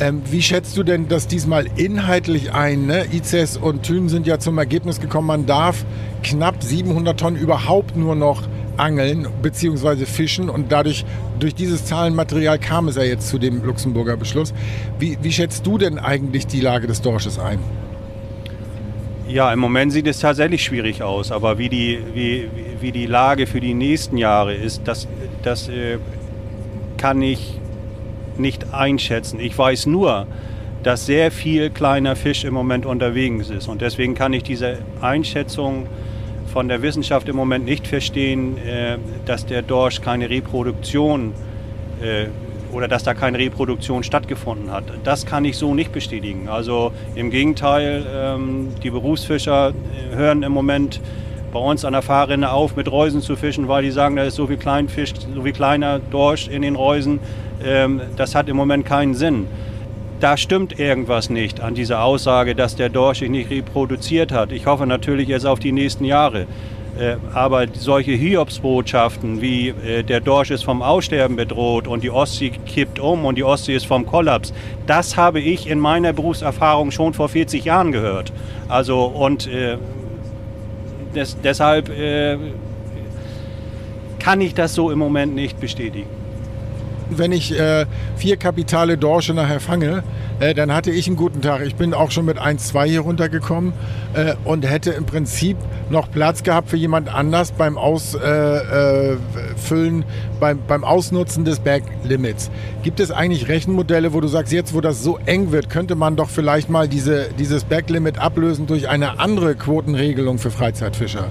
Ähm, 0.00 0.22
wie 0.28 0.42
schätzt 0.42 0.76
du 0.76 0.82
denn 0.82 1.06
das 1.06 1.28
diesmal 1.28 1.66
inhaltlich 1.76 2.52
ein? 2.52 2.86
Ne? 2.86 3.06
ICES 3.12 3.56
und 3.56 3.84
Thün 3.84 4.08
sind 4.08 4.26
ja 4.26 4.40
zum 4.40 4.58
Ergebnis 4.58 5.00
gekommen, 5.00 5.28
man 5.28 5.46
darf 5.46 5.84
knapp 6.24 6.62
700 6.62 7.18
Tonnen 7.18 7.36
überhaupt 7.36 7.96
nur 7.96 8.16
noch 8.16 8.42
angeln 8.76 9.28
bzw. 9.40 10.04
fischen 10.04 10.50
und 10.50 10.72
dadurch 10.72 11.04
durch 11.38 11.54
dieses 11.54 11.84
Zahlenmaterial 11.84 12.58
kam 12.58 12.88
es 12.88 12.96
ja 12.96 13.04
jetzt 13.04 13.28
zu 13.28 13.38
dem 13.38 13.64
Luxemburger 13.64 14.16
Beschluss. 14.16 14.52
Wie, 14.98 15.16
wie 15.22 15.30
schätzt 15.30 15.64
du 15.64 15.78
denn 15.78 15.98
eigentlich 15.98 16.48
die 16.48 16.60
Lage 16.60 16.88
des 16.88 17.00
Dorsches 17.00 17.38
ein? 17.38 17.60
Ja, 19.28 19.52
im 19.52 19.58
Moment 19.58 19.92
sieht 19.92 20.06
es 20.06 20.18
tatsächlich 20.18 20.62
schwierig 20.62 21.02
aus, 21.02 21.32
aber 21.32 21.56
wie 21.56 21.68
die, 21.68 21.98
wie 22.12 22.48
die 22.92 23.06
Lage 23.06 23.46
für 23.46 23.60
die 23.60 23.74
nächsten 23.74 24.16
Jahre 24.16 24.54
ist, 24.54 24.82
das, 24.84 25.08
das 25.42 25.68
äh, 25.68 25.98
kann 26.96 27.22
ich 27.22 27.60
nicht 28.38 28.72
einschätzen. 28.72 29.40
Ich 29.40 29.56
weiß 29.56 29.86
nur, 29.86 30.26
dass 30.82 31.06
sehr 31.06 31.30
viel 31.30 31.70
kleiner 31.70 32.14
Fisch 32.14 32.44
im 32.44 32.54
Moment 32.54 32.86
unterwegs 32.86 33.50
ist. 33.50 33.68
Und 33.68 33.80
deswegen 33.80 34.14
kann 34.14 34.32
ich 34.32 34.42
diese 34.42 34.78
Einschätzung 35.00 35.86
von 36.52 36.68
der 36.68 36.82
Wissenschaft 36.82 37.28
im 37.28 37.36
Moment 37.36 37.64
nicht 37.64 37.86
verstehen, 37.86 38.58
äh, 38.58 38.98
dass 39.24 39.46
der 39.46 39.62
Dorsch 39.62 40.00
keine 40.00 40.30
Reproduktion 40.30 41.32
äh, 42.00 42.26
oder 42.72 42.86
dass 42.86 43.02
da 43.02 43.14
keine 43.14 43.38
Reproduktion 43.38 44.02
stattgefunden 44.02 44.70
hat. 44.70 44.84
Das 45.04 45.26
kann 45.26 45.44
ich 45.44 45.56
so 45.56 45.74
nicht 45.74 45.92
bestätigen. 45.92 46.48
Also 46.48 46.92
im 47.14 47.30
Gegenteil, 47.30 48.04
ähm, 48.12 48.68
die 48.82 48.90
Berufsfischer 48.90 49.70
äh, 49.70 50.16
hören 50.16 50.42
im 50.42 50.52
Moment 50.52 51.00
bei 51.54 51.60
uns 51.60 51.84
an 51.84 51.92
der 51.92 52.02
Fahrrinne 52.02 52.50
auf, 52.50 52.76
mit 52.76 52.90
Reusen 52.90 53.22
zu 53.22 53.36
fischen, 53.36 53.68
weil 53.68 53.84
die 53.84 53.92
sagen, 53.92 54.16
da 54.16 54.24
ist 54.24 54.34
so 54.34 54.48
viel 54.48 54.58
Kleinfisch, 54.58 55.14
so 55.34 55.42
viel 55.42 55.52
kleiner 55.52 56.00
Dorsch 56.00 56.48
in 56.48 56.62
den 56.62 56.74
Reusen. 56.74 57.20
Ähm, 57.64 58.02
das 58.16 58.34
hat 58.34 58.48
im 58.48 58.56
Moment 58.56 58.84
keinen 58.84 59.14
Sinn. 59.14 59.46
Da 60.18 60.36
stimmt 60.36 60.78
irgendwas 60.78 61.30
nicht 61.30 61.60
an 61.60 61.74
dieser 61.74 62.02
Aussage, 62.02 62.54
dass 62.54 62.76
der 62.76 62.88
Dorsch 62.88 63.20
sich 63.20 63.30
nicht 63.30 63.50
reproduziert 63.50 64.32
hat. 64.32 64.50
Ich 64.50 64.66
hoffe 64.66 64.86
natürlich 64.86 65.28
jetzt 65.28 65.46
auf 65.46 65.60
die 65.60 65.72
nächsten 65.72 66.04
Jahre. 66.04 66.46
Äh, 66.98 67.16
aber 67.32 67.66
solche 67.72 68.12
Hiobsbotschaften 68.12 69.40
wie 69.40 69.68
äh, 69.68 70.02
der 70.02 70.20
Dorsch 70.20 70.50
ist 70.50 70.64
vom 70.64 70.82
Aussterben 70.82 71.36
bedroht 71.36 71.86
und 71.86 72.02
die 72.02 72.10
Ostsee 72.10 72.50
kippt 72.50 72.98
um 72.98 73.24
und 73.24 73.36
die 73.36 73.44
Ostsee 73.44 73.74
ist 73.74 73.86
vom 73.86 74.06
Kollaps, 74.06 74.52
das 74.86 75.16
habe 75.16 75.40
ich 75.40 75.68
in 75.68 75.80
meiner 75.80 76.12
Berufserfahrung 76.12 76.92
schon 76.92 77.12
vor 77.12 77.28
40 77.28 77.64
Jahren 77.64 77.90
gehört. 77.90 78.32
Also 78.68 79.04
und 79.04 79.48
äh, 79.48 79.76
des, 81.14 81.36
deshalb 81.42 81.88
äh, 81.88 82.36
kann 84.18 84.40
ich 84.40 84.54
das 84.54 84.74
so 84.74 84.90
im 84.90 84.98
Moment 84.98 85.34
nicht 85.34 85.60
bestätigen. 85.60 86.23
Wenn 87.10 87.32
ich 87.32 87.58
äh, 87.58 87.86
vier 88.16 88.36
kapitale 88.36 88.96
Dorsche 88.96 89.34
nachher 89.34 89.60
fange, 89.60 90.02
äh, 90.40 90.54
dann 90.54 90.72
hatte 90.72 90.90
ich 90.90 91.06
einen 91.06 91.16
guten 91.16 91.42
Tag. 91.42 91.62
Ich 91.66 91.74
bin 91.74 91.94
auch 91.94 92.10
schon 92.10 92.24
mit 92.24 92.38
1-2 92.38 92.84
hier 92.84 93.00
runtergekommen 93.00 93.72
äh, 94.14 94.34
und 94.44 94.68
hätte 94.68 94.90
im 94.90 95.04
Prinzip 95.04 95.56
noch 95.90 96.10
Platz 96.10 96.42
gehabt 96.42 96.70
für 96.70 96.76
jemand 96.76 97.14
anders 97.14 97.52
beim 97.52 97.76
Ausfüllen, 97.76 98.22
äh, 98.22 100.00
äh, 100.00 100.04
beim, 100.40 100.58
beim 100.66 100.84
Ausnutzen 100.84 101.44
des 101.44 101.60
Backlimits. 101.60 102.50
Gibt 102.82 103.00
es 103.00 103.10
eigentlich 103.10 103.48
Rechenmodelle, 103.48 104.12
wo 104.12 104.20
du 104.20 104.28
sagst, 104.28 104.52
jetzt 104.52 104.74
wo 104.74 104.80
das 104.80 105.02
so 105.02 105.18
eng 105.26 105.52
wird, 105.52 105.70
könnte 105.70 105.94
man 105.94 106.16
doch 106.16 106.30
vielleicht 106.30 106.70
mal 106.70 106.88
diese, 106.88 107.28
dieses 107.38 107.64
Backlimit 107.64 108.18
ablösen 108.18 108.66
durch 108.66 108.88
eine 108.88 109.18
andere 109.18 109.54
Quotenregelung 109.54 110.38
für 110.38 110.50
Freizeitfischer? 110.50 111.26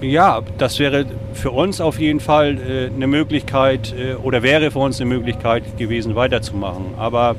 Ja, 0.00 0.42
das 0.58 0.78
wäre 0.78 1.06
für 1.36 1.50
uns 1.50 1.80
auf 1.80 2.00
jeden 2.00 2.20
Fall 2.20 2.58
äh, 2.58 2.86
eine 2.94 3.06
Möglichkeit 3.06 3.94
äh, 3.96 4.14
oder 4.14 4.42
wäre 4.42 4.70
für 4.70 4.78
uns 4.80 5.00
eine 5.00 5.08
Möglichkeit 5.08 5.76
gewesen, 5.76 6.14
weiterzumachen. 6.14 6.94
Aber 6.96 7.36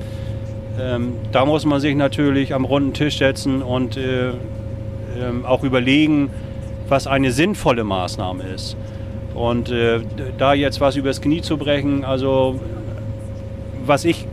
ähm, 0.79 1.13
da 1.31 1.45
muss 1.45 1.65
man 1.65 1.81
sich 1.81 1.95
natürlich 1.95 2.53
am 2.53 2.65
runden 2.65 2.93
Tisch 2.93 3.17
setzen 3.17 3.61
und 3.61 3.97
äh, 3.97 4.29
ähm, 4.29 5.45
auch 5.45 5.63
überlegen, 5.63 6.29
was 6.87 7.07
eine 7.07 7.31
sinnvolle 7.31 7.83
Maßnahme 7.83 8.43
ist. 8.43 8.77
Und 9.33 9.69
äh, 9.69 9.99
da 10.37 10.53
jetzt 10.53 10.79
was 10.79 10.95
übers 10.95 11.21
Knie 11.21 11.41
zu 11.41 11.57
brechen, 11.57 12.05
also 12.05 12.59
was 13.85 14.05
ich 14.05 14.27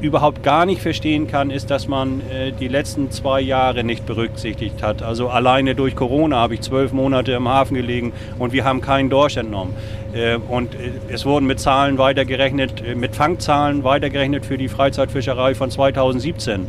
überhaupt 0.00 0.42
gar 0.42 0.66
nicht 0.66 0.82
verstehen 0.82 1.26
kann, 1.26 1.50
ist, 1.50 1.70
dass 1.70 1.88
man 1.88 2.20
äh, 2.20 2.52
die 2.52 2.68
letzten 2.68 3.10
zwei 3.10 3.40
Jahre 3.40 3.82
nicht 3.82 4.04
berücksichtigt 4.06 4.82
hat. 4.82 5.02
Also 5.02 5.28
alleine 5.28 5.74
durch 5.74 5.96
Corona 5.96 6.36
habe 6.36 6.54
ich 6.54 6.60
zwölf 6.60 6.92
Monate 6.92 7.32
im 7.32 7.48
Hafen 7.48 7.74
gelegen 7.74 8.12
und 8.38 8.52
wir 8.52 8.64
haben 8.64 8.80
keinen 8.80 9.08
Dorsch 9.08 9.36
entnommen. 9.36 9.74
Äh, 10.12 10.36
und 10.36 10.74
äh, 10.74 10.90
es 11.08 11.24
wurden 11.24 11.46
mit 11.46 11.60
Zahlen 11.60 11.98
weitergerechnet, 11.98 12.82
äh, 12.86 12.94
mit 12.94 13.16
Fangzahlen 13.16 13.84
weitergerechnet 13.84 14.44
für 14.44 14.58
die 14.58 14.68
Freizeitfischerei 14.68 15.54
von 15.54 15.70
2017. 15.70 16.68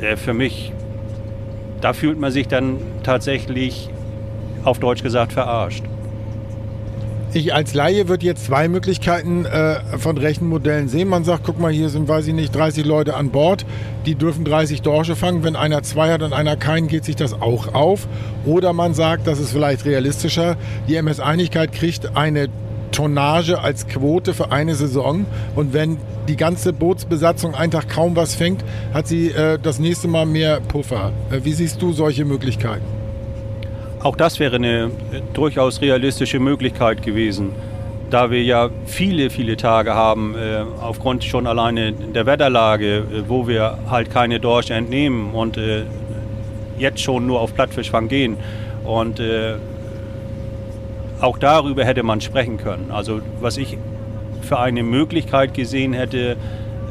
Äh, 0.00 0.16
für 0.16 0.32
mich, 0.32 0.72
da 1.80 1.92
fühlt 1.92 2.18
man 2.18 2.32
sich 2.32 2.48
dann 2.48 2.78
tatsächlich 3.02 3.90
auf 4.64 4.78
Deutsch 4.78 5.02
gesagt 5.02 5.32
verarscht. 5.32 5.84
Ich 7.36 7.52
als 7.52 7.74
Laie 7.74 8.08
würde 8.08 8.24
jetzt 8.24 8.46
zwei 8.46 8.66
Möglichkeiten 8.66 9.44
äh, 9.44 9.98
von 9.98 10.16
Rechenmodellen 10.16 10.88
sehen. 10.88 11.06
Man 11.06 11.22
sagt, 11.22 11.42
guck 11.44 11.60
mal, 11.60 11.70
hier 11.70 11.90
sind, 11.90 12.08
weiß 12.08 12.28
ich 12.28 12.32
nicht, 12.32 12.56
30 12.56 12.86
Leute 12.86 13.14
an 13.14 13.28
Bord, 13.28 13.66
die 14.06 14.14
dürfen 14.14 14.42
30 14.46 14.80
Dorsche 14.80 15.16
fangen. 15.16 15.44
Wenn 15.44 15.54
einer 15.54 15.82
zwei 15.82 16.10
hat 16.10 16.22
und 16.22 16.32
einer 16.32 16.56
keinen, 16.56 16.88
geht 16.88 17.04
sich 17.04 17.14
das 17.14 17.34
auch 17.34 17.74
auf. 17.74 18.08
Oder 18.46 18.72
man 18.72 18.94
sagt, 18.94 19.26
das 19.26 19.38
ist 19.38 19.52
vielleicht 19.52 19.84
realistischer, 19.84 20.56
die 20.88 20.96
MS 20.96 21.20
Einigkeit 21.20 21.72
kriegt 21.72 22.16
eine 22.16 22.48
Tonnage 22.90 23.60
als 23.60 23.86
Quote 23.86 24.32
für 24.32 24.50
eine 24.50 24.74
Saison. 24.74 25.26
Und 25.54 25.74
wenn 25.74 25.98
die 26.28 26.36
ganze 26.36 26.72
Bootsbesatzung 26.72 27.54
einen 27.54 27.70
Tag 27.70 27.90
kaum 27.90 28.16
was 28.16 28.34
fängt, 28.34 28.64
hat 28.94 29.08
sie 29.08 29.28
äh, 29.28 29.58
das 29.62 29.78
nächste 29.78 30.08
Mal 30.08 30.24
mehr 30.24 30.60
Puffer. 30.60 31.12
Äh, 31.30 31.40
wie 31.44 31.52
siehst 31.52 31.82
du 31.82 31.92
solche 31.92 32.24
Möglichkeiten? 32.24 32.95
Auch 34.02 34.16
das 34.16 34.38
wäre 34.38 34.56
eine 34.56 34.84
äh, 34.84 34.88
durchaus 35.32 35.80
realistische 35.80 36.38
Möglichkeit 36.38 37.02
gewesen, 37.02 37.52
da 38.10 38.30
wir 38.30 38.42
ja 38.42 38.70
viele, 38.84 39.30
viele 39.30 39.56
Tage 39.56 39.94
haben, 39.94 40.34
äh, 40.36 40.62
aufgrund 40.80 41.24
schon 41.24 41.46
alleine 41.46 41.92
der 41.92 42.26
Wetterlage, 42.26 42.98
äh, 42.98 43.02
wo 43.26 43.48
wir 43.48 43.78
halt 43.90 44.10
keine 44.10 44.38
Dorsche 44.38 44.74
entnehmen 44.74 45.32
und 45.32 45.58
jetzt 46.78 47.00
schon 47.00 47.26
nur 47.26 47.40
auf 47.40 47.54
Plattfischfang 47.54 48.08
gehen. 48.08 48.36
Und 48.84 49.20
auch 51.20 51.38
darüber 51.38 51.84
hätte 51.84 52.02
man 52.02 52.20
sprechen 52.20 52.58
können. 52.58 52.90
Also 52.90 53.20
was 53.40 53.56
ich 53.56 53.78
für 54.42 54.58
eine 54.58 54.82
Möglichkeit 54.82 55.54
gesehen 55.54 55.92
hätte, 55.92 56.36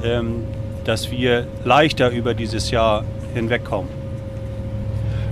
ähm, 0.04 0.44
dass 0.84 1.12
wir 1.12 1.48
leichter 1.64 2.10
über 2.10 2.34
dieses 2.34 2.72
Jahr 2.72 3.06
hinwegkommen. 3.34 4.05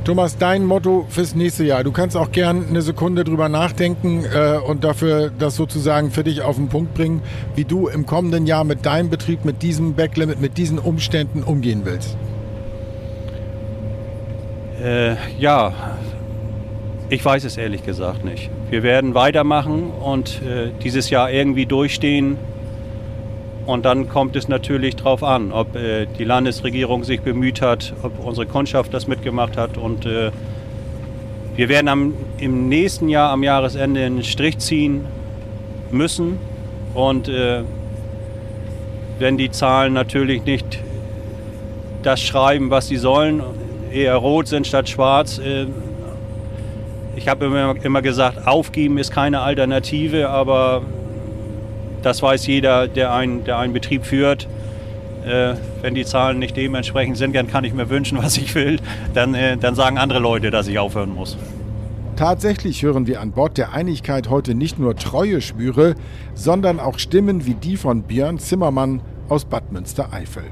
Thomas, 0.06 0.38
dein 0.38 0.66
Motto 0.66 1.06
fürs 1.08 1.34
nächste 1.34 1.64
Jahr. 1.64 1.86
Du 1.86 1.94
kannst 1.94 2.18
auch 2.18 2.34
gern 2.34 2.68
eine 2.68 2.82
Sekunde 2.82 3.24
drüber 3.24 3.48
nachdenken 3.48 4.26
äh, 4.26 4.58
und 4.58 4.84
dafür 4.84 5.32
das 5.40 5.56
sozusagen 5.56 6.12
für 6.12 6.26
dich 6.26 6.42
auf 6.42 6.58
den 6.58 6.68
Punkt 6.68 6.94
bringen, 6.94 7.22
wie 7.56 7.64
du 7.64 7.88
im 7.88 8.06
kommenden 8.06 8.46
Jahr 8.46 8.66
mit 8.66 8.86
deinem 8.86 9.10
Betrieb, 9.10 9.46
mit 9.46 9.62
diesem 9.62 9.94
Backlimit, 9.94 10.42
mit 10.42 10.58
diesen 10.58 10.78
Umständen 10.78 11.42
umgehen 11.42 11.84
willst. 11.86 12.18
Äh, 14.84 15.16
ja, 15.40 15.74
ich 17.08 17.24
weiß 17.24 17.46
es 17.46 17.56
ehrlich 17.56 17.86
gesagt 17.86 18.26
nicht. 18.26 18.50
Wir 18.70 18.84
werden 18.84 19.14
weitermachen 19.14 19.90
und 19.90 20.42
äh, 20.42 20.72
dieses 20.84 21.12
Jahr 21.12 21.32
irgendwie 21.32 21.66
durchstehen. 21.66 22.38
Und 23.66 23.86
dann 23.86 24.10
kommt 24.10 24.36
es 24.36 24.48
natürlich 24.48 24.98
darauf 24.98 25.24
an, 25.24 25.52
ob 25.52 25.76
äh, 25.76 26.06
die 26.18 26.26
Landesregierung 26.26 27.04
sich 27.04 27.22
bemüht 27.22 27.62
hat, 27.62 27.94
ob 28.04 28.24
unsere 28.24 28.46
Kundschaft 28.46 28.94
das 28.94 29.08
mitgemacht 29.08 29.56
hat. 29.56 29.78
Und 29.78 30.06
äh, 30.06 30.32
wir 31.56 31.70
werden 31.70 31.88
am, 31.88 32.14
im 32.40 32.68
nächsten 32.68 33.08
Jahr 33.08 33.32
am 33.32 33.42
Jahresende 33.44 34.06
einen 34.06 34.24
Strich 34.24 34.58
ziehen 34.58 35.06
müssen. 35.92 36.40
Und 36.94 37.30
äh, 37.30 37.64
wenn 39.20 39.38
die 39.38 39.50
Zahlen 39.50 39.94
natürlich 39.94 40.44
nicht 40.44 40.80
das 42.02 42.20
schreiben, 42.20 42.70
was 42.70 42.88
sie 42.88 42.98
sollen, 42.98 43.42
eher 43.94 44.16
rot 44.16 44.48
sind 44.48 44.68
statt 44.68 44.90
schwarz. 44.90 45.38
Äh, 45.38 45.68
ich 47.16 47.28
habe 47.30 47.46
immer, 47.46 47.76
immer 47.84 48.02
gesagt, 48.02 48.46
aufgeben 48.46 48.98
ist 48.98 49.12
keine 49.12 49.42
Alternative, 49.42 50.30
aber 50.30 50.82
das 52.04 52.22
weiß 52.22 52.46
jeder, 52.48 52.88
der 52.88 53.14
einen, 53.14 53.44
der 53.44 53.58
einen 53.58 53.74
Betrieb 53.74 54.06
führt. 54.06 54.48
äh, 55.26 55.56
wenn 55.82 55.96
die 55.96 56.04
Zahlen 56.04 56.40
nicht 56.40 56.58
dementsprechend 56.58 57.18
sind, 57.18 57.34
dann 57.34 57.48
kann 57.48 57.64
ich 57.64 57.74
mir 57.74 57.90
wünschen, 57.90 58.18
was 58.22 58.38
ich 58.38 58.54
will. 58.56 58.80
Dann, 59.14 59.34
äh, 59.34 59.58
dann 59.58 59.76
sagen 59.76 59.98
andere 59.98 60.20
Leute, 60.20 60.52
dass 60.52 60.68
ich 60.68 60.78
aufhören 60.80 61.14
muss. 61.14 61.38
Tatsächlich 62.16 62.84
hören 62.84 63.08
wir 63.08 63.22
an 63.22 63.32
Bord 63.32 63.58
der 63.58 63.74
Einigkeit 63.74 64.30
heute 64.30 64.54
nicht 64.54 64.78
nur 64.78 64.96
treue 64.96 65.42
Schwüre, 65.42 65.96
sondern 66.36 66.80
auch 66.80 67.00
Stimmen 67.00 67.46
wie 67.46 67.56
die 67.56 67.76
von 67.76 68.04
Björn 68.04 68.38
Zimmermann 68.38 69.02
aus 69.30 69.46
Bad 69.46 69.72
Münstereifel. 69.72 70.44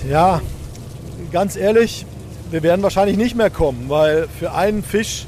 Tja, 0.00 0.40
ganz 1.30 1.56
ehrlich, 1.56 2.06
wir 2.50 2.62
werden 2.62 2.82
wahrscheinlich 2.82 3.18
nicht 3.18 3.36
mehr 3.36 3.50
kommen, 3.50 3.84
weil 3.88 4.28
für 4.38 4.52
einen 4.52 4.82
Fisch 4.82 5.26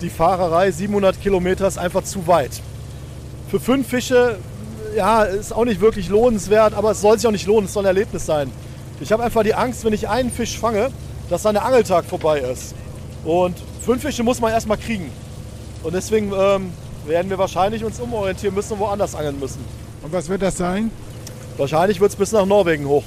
die 0.00 0.10
Fahrerei 0.10 0.70
700 0.70 1.20
Kilometer 1.20 1.66
ist 1.66 1.78
einfach 1.78 2.04
zu 2.04 2.26
weit. 2.26 2.62
Für 3.52 3.60
fünf 3.60 3.86
Fische, 3.86 4.38
ja, 4.96 5.24
ist 5.24 5.52
auch 5.52 5.66
nicht 5.66 5.82
wirklich 5.82 6.08
lohnenswert, 6.08 6.72
aber 6.72 6.92
es 6.92 7.02
soll 7.02 7.18
sich 7.18 7.26
auch 7.26 7.32
nicht 7.32 7.46
lohnen, 7.46 7.66
es 7.66 7.74
soll 7.74 7.82
ein 7.82 7.88
Erlebnis 7.88 8.24
sein. 8.24 8.50
Ich 8.98 9.12
habe 9.12 9.22
einfach 9.22 9.42
die 9.42 9.52
Angst, 9.52 9.84
wenn 9.84 9.92
ich 9.92 10.08
einen 10.08 10.30
Fisch 10.30 10.58
fange, 10.58 10.90
dass 11.28 11.42
dann 11.42 11.52
der 11.52 11.66
Angeltag 11.66 12.06
vorbei 12.06 12.38
ist. 12.38 12.74
Und 13.26 13.54
fünf 13.84 14.00
Fische 14.00 14.22
muss 14.22 14.40
man 14.40 14.52
erstmal 14.52 14.78
kriegen. 14.78 15.10
Und 15.82 15.94
deswegen 15.94 16.32
ähm, 16.34 16.72
werden 17.06 17.28
wir 17.28 17.36
wahrscheinlich 17.36 17.84
uns 17.84 18.00
umorientieren 18.00 18.54
müssen 18.54 18.72
und 18.72 18.80
woanders 18.80 19.14
angeln 19.14 19.38
müssen. 19.38 19.62
Und 20.00 20.14
was 20.14 20.30
wird 20.30 20.40
das 20.40 20.56
sein? 20.56 20.90
Wahrscheinlich 21.58 22.00
wird 22.00 22.12
es 22.12 22.16
bis 22.16 22.32
nach 22.32 22.46
Norwegen 22.46 22.86
hoch. 22.86 23.04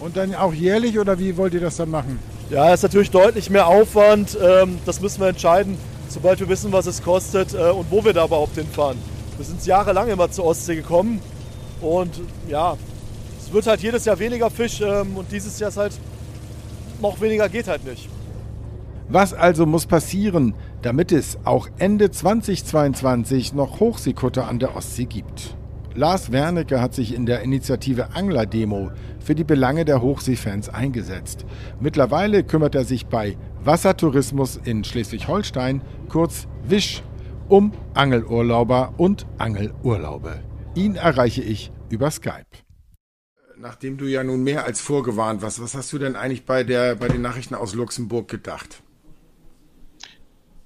Und 0.00 0.16
dann 0.16 0.34
auch 0.34 0.54
jährlich 0.54 0.98
oder 0.98 1.18
wie 1.18 1.36
wollt 1.36 1.52
ihr 1.52 1.60
das 1.60 1.76
dann 1.76 1.90
machen? 1.90 2.18
Ja, 2.48 2.70
das 2.70 2.76
ist 2.76 2.84
natürlich 2.84 3.10
deutlich 3.10 3.50
mehr 3.50 3.66
Aufwand. 3.66 4.34
Ähm, 4.42 4.78
das 4.86 5.02
müssen 5.02 5.20
wir 5.20 5.28
entscheiden, 5.28 5.76
sobald 6.08 6.40
wir 6.40 6.48
wissen, 6.48 6.72
was 6.72 6.86
es 6.86 7.02
kostet 7.02 7.52
äh, 7.52 7.70
und 7.70 7.90
wo 7.90 8.02
wir 8.02 8.14
da 8.14 8.24
überhaupt 8.24 8.54
hinfahren. 8.54 8.96
Wir 9.36 9.44
sind 9.44 9.64
jahrelang 9.64 10.08
immer 10.08 10.30
zur 10.30 10.44
Ostsee 10.46 10.76
gekommen 10.76 11.20
und 11.80 12.20
ja, 12.48 12.76
es 13.38 13.52
wird 13.52 13.66
halt 13.66 13.80
jedes 13.80 14.04
Jahr 14.04 14.18
weniger 14.18 14.50
Fisch 14.50 14.80
ähm, 14.80 15.16
und 15.16 15.30
dieses 15.32 15.58
Jahr 15.58 15.68
ist 15.68 15.76
halt 15.76 15.92
noch 17.00 17.20
weniger 17.20 17.48
geht 17.48 17.68
halt 17.68 17.84
nicht. 17.84 18.08
Was 19.08 19.34
also 19.34 19.66
muss 19.66 19.86
passieren, 19.86 20.54
damit 20.80 21.12
es 21.12 21.36
auch 21.44 21.68
Ende 21.78 22.10
2022 22.10 23.52
noch 23.52 23.80
Hochseekutter 23.80 24.48
an 24.48 24.58
der 24.58 24.76
Ostsee 24.76 25.04
gibt? 25.04 25.56
Lars 25.94 26.32
Wernicke 26.32 26.80
hat 26.80 26.94
sich 26.94 27.14
in 27.14 27.26
der 27.26 27.42
Initiative 27.42 28.14
Angler 28.14 28.46
Demo 28.46 28.92
für 29.20 29.34
die 29.34 29.44
Belange 29.44 29.84
der 29.84 30.00
Hochseefans 30.00 30.70
eingesetzt. 30.70 31.44
Mittlerweile 31.80 32.44
kümmert 32.44 32.74
er 32.74 32.84
sich 32.84 33.06
bei 33.06 33.36
Wassertourismus 33.62 34.58
in 34.64 34.84
Schleswig-Holstein, 34.84 35.82
kurz 36.08 36.46
WISH, 36.66 37.02
um 37.48 37.72
Angelurlauber 37.94 38.94
und 38.96 39.26
Angelurlaube. 39.38 40.42
Ihn 40.74 40.96
erreiche 40.96 41.42
ich 41.42 41.70
über 41.90 42.10
Skype. 42.10 42.46
Nachdem 43.56 43.98
du 43.98 44.06
ja 44.06 44.24
nun 44.24 44.42
mehr 44.42 44.64
als 44.64 44.80
vorgewarnt 44.80 45.42
warst, 45.42 45.62
was 45.62 45.74
hast 45.74 45.92
du 45.92 45.98
denn 45.98 46.16
eigentlich 46.16 46.44
bei, 46.44 46.64
der, 46.64 46.96
bei 46.96 47.08
den 47.08 47.22
Nachrichten 47.22 47.54
aus 47.54 47.74
Luxemburg 47.74 48.28
gedacht? 48.28 48.82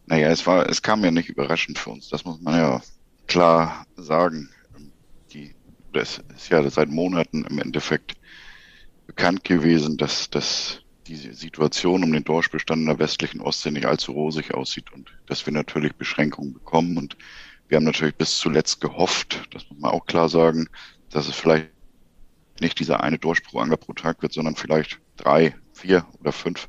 Naja, 0.06 0.28
es 0.28 0.47
war, 0.47 0.68
es 0.68 0.83
kam 0.83 1.04
ja 1.04 1.11
nicht 1.11 1.28
überraschend 1.28 1.78
für 1.78 1.90
uns, 1.90 2.09
das 2.09 2.25
muss 2.25 2.40
man 2.40 2.54
ja 2.54 2.83
klar 3.26 3.87
sagen. 3.97 4.50
Die, 5.33 5.54
das 5.92 6.23
ist 6.35 6.49
ja 6.49 6.68
seit 6.71 6.88
Monaten 6.88 7.45
im 7.45 7.59
Endeffekt 7.59 8.14
bekannt 9.06 9.45
gewesen, 9.45 9.97
dass, 9.97 10.30
dass 10.30 10.80
die 11.06 11.16
Situation 11.16 12.04
um 12.04 12.12
den 12.12 12.25
Dorschbestand 12.25 12.80
in 12.80 12.86
der 12.86 12.98
westlichen 12.98 13.40
Ostsee 13.40 13.70
nicht 13.70 13.86
allzu 13.86 14.12
rosig 14.12 14.54
aussieht 14.54 14.92
und 14.92 15.10
dass 15.26 15.46
wir 15.46 15.52
natürlich 15.52 15.94
Beschränkungen 15.94 16.52
bekommen. 16.52 16.96
Und 16.96 17.16
wir 17.68 17.76
haben 17.76 17.84
natürlich 17.84 18.16
bis 18.16 18.38
zuletzt 18.38 18.80
gehofft, 18.80 19.42
das 19.52 19.68
muss 19.70 19.78
man 19.78 19.92
auch 19.92 20.06
klar 20.06 20.28
sagen, 20.28 20.69
dass 21.10 21.28
es 21.28 21.36
vielleicht 21.36 21.71
nicht 22.60 22.78
dieser 22.78 23.02
eine 23.02 23.19
Dorschbruchangler 23.19 23.76
pro 23.76 23.92
Tag 23.92 24.23
wird, 24.23 24.32
sondern 24.32 24.56
vielleicht 24.56 25.00
drei, 25.16 25.54
vier 25.73 26.06
oder 26.21 26.32
fünf. 26.32 26.69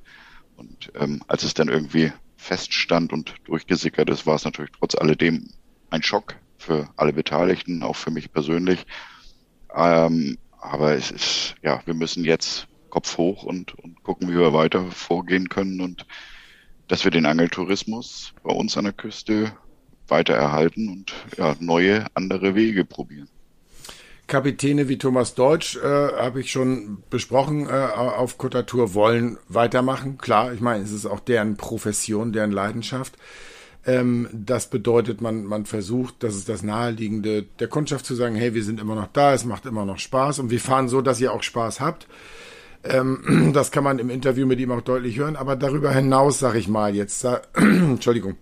Und 0.56 0.92
ähm, 0.96 1.22
als 1.28 1.44
es 1.44 1.54
dann 1.54 1.70
irgendwie 1.70 2.12
feststand 2.36 3.14
und 3.14 3.36
durchgesickert 3.46 4.10
ist, 4.10 4.26
war 4.26 4.36
es 4.36 4.46
natürlich 4.46 4.72
trotz 4.78 4.96
alledem 4.96 5.50
ein 5.90 6.04
Schock 6.04 6.36
für 6.58 6.90
alle 6.98 7.14
Beteiligten, 7.14 7.84
auch 7.84 7.96
für 7.96 8.12
mich 8.12 8.32
persönlich. 8.32 8.86
Ähm, 9.74 10.38
aber 10.60 10.94
es 10.94 11.12
ist, 11.12 11.56
ja, 11.62 11.82
wir 11.86 11.94
müssen 11.94 12.26
jetzt 12.26 12.68
Kopf 12.90 13.18
hoch 13.18 13.44
und, 13.44 13.78
und 13.80 14.04
gucken, 14.04 14.30
wie 14.30 14.38
wir 14.38 14.54
weiter 14.54 14.86
vorgehen 14.92 15.50
können 15.50 15.82
und 15.82 16.06
dass 16.88 17.04
wir 17.04 17.12
den 17.12 17.26
Angeltourismus 17.26 18.34
bei 18.44 18.54
uns 18.54 18.78
an 18.78 18.86
der 18.86 18.94
Küste 18.94 19.52
weiter 20.08 20.34
erhalten 20.34 20.90
und 20.90 21.14
ja, 21.38 21.56
neue, 21.60 22.06
andere 22.14 22.56
Wege 22.56 22.86
probieren. 22.86 23.30
Kapitäne 24.28 24.90
wie 24.90 24.98
Thomas 24.98 25.36
Deutsch, 25.36 25.78
äh, 25.78 25.80
habe 25.82 26.42
ich 26.42 26.52
schon 26.52 27.04
besprochen, 27.10 27.68
äh, 27.68 27.72
auf 27.72 28.38
Kotatur 28.38 28.94
wollen 28.94 29.38
weitermachen. 29.48 30.18
Klar, 30.18 30.54
ich 30.54 30.60
meine, 30.60 30.84
es 30.84 30.92
ist 30.92 31.06
auch 31.06 31.22
deren 31.22 31.56
Profession, 31.56 32.34
deren 32.34 32.52
Leidenschaft. 32.52 33.14
Ähm, 33.86 34.28
das 34.34 34.70
bedeutet, 34.70 35.22
man, 35.22 35.46
man 35.46 35.66
versucht, 35.66 36.16
das 36.20 36.36
ist 36.36 36.50
das 36.50 36.62
Naheliegende, 36.62 37.44
der 37.44 37.70
Kundschaft 37.70 38.06
zu 38.06 38.16
sagen, 38.16 38.36
hey, 38.36 38.54
wir 38.54 38.66
sind 38.66 38.82
immer 38.82 38.96
noch 38.96 39.08
da, 39.08 39.34
es 39.34 39.46
macht 39.46 39.66
immer 39.66 39.86
noch 39.86 39.98
Spaß 39.98 40.40
und 40.40 40.50
wir 40.50 40.60
fahren 40.60 40.90
so, 40.90 41.02
dass 41.02 41.22
ihr 41.22 41.32
auch 41.32 41.44
Spaß 41.44 41.80
habt. 41.80 42.08
Ähm, 42.90 43.52
das 43.54 43.72
kann 43.72 43.84
man 43.84 44.00
im 44.00 44.10
Interview 44.10 44.46
mit 44.46 44.60
ihm 44.60 44.72
auch 44.72 44.82
deutlich 44.82 45.18
hören, 45.18 45.36
aber 45.36 45.56
darüber 45.56 45.92
hinaus, 45.92 46.40
sag 46.40 46.56
ich 46.56 46.68
mal 46.68 46.96
jetzt, 46.96 47.24
äh, 47.24 47.40
Entschuldigung, 47.56 48.36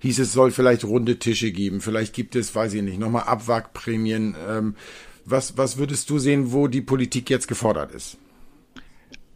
hieß 0.00 0.18
es, 0.20 0.32
soll 0.32 0.50
vielleicht 0.50 0.84
runde 0.84 1.18
Tische 1.18 1.52
geben. 1.52 1.80
Vielleicht 1.80 2.14
gibt 2.14 2.36
es, 2.36 2.54
weiß 2.54 2.74
ich 2.74 2.82
nicht, 2.82 2.98
nochmal 2.98 3.24
Abwrackprämien. 3.24 4.36
Ähm, 4.48 4.76
was, 5.24 5.58
was 5.58 5.76
würdest 5.76 6.08
du 6.10 6.18
sehen, 6.18 6.52
wo 6.52 6.68
die 6.68 6.82
Politik 6.82 7.30
jetzt 7.30 7.48
gefordert 7.48 7.92
ist? 7.92 8.16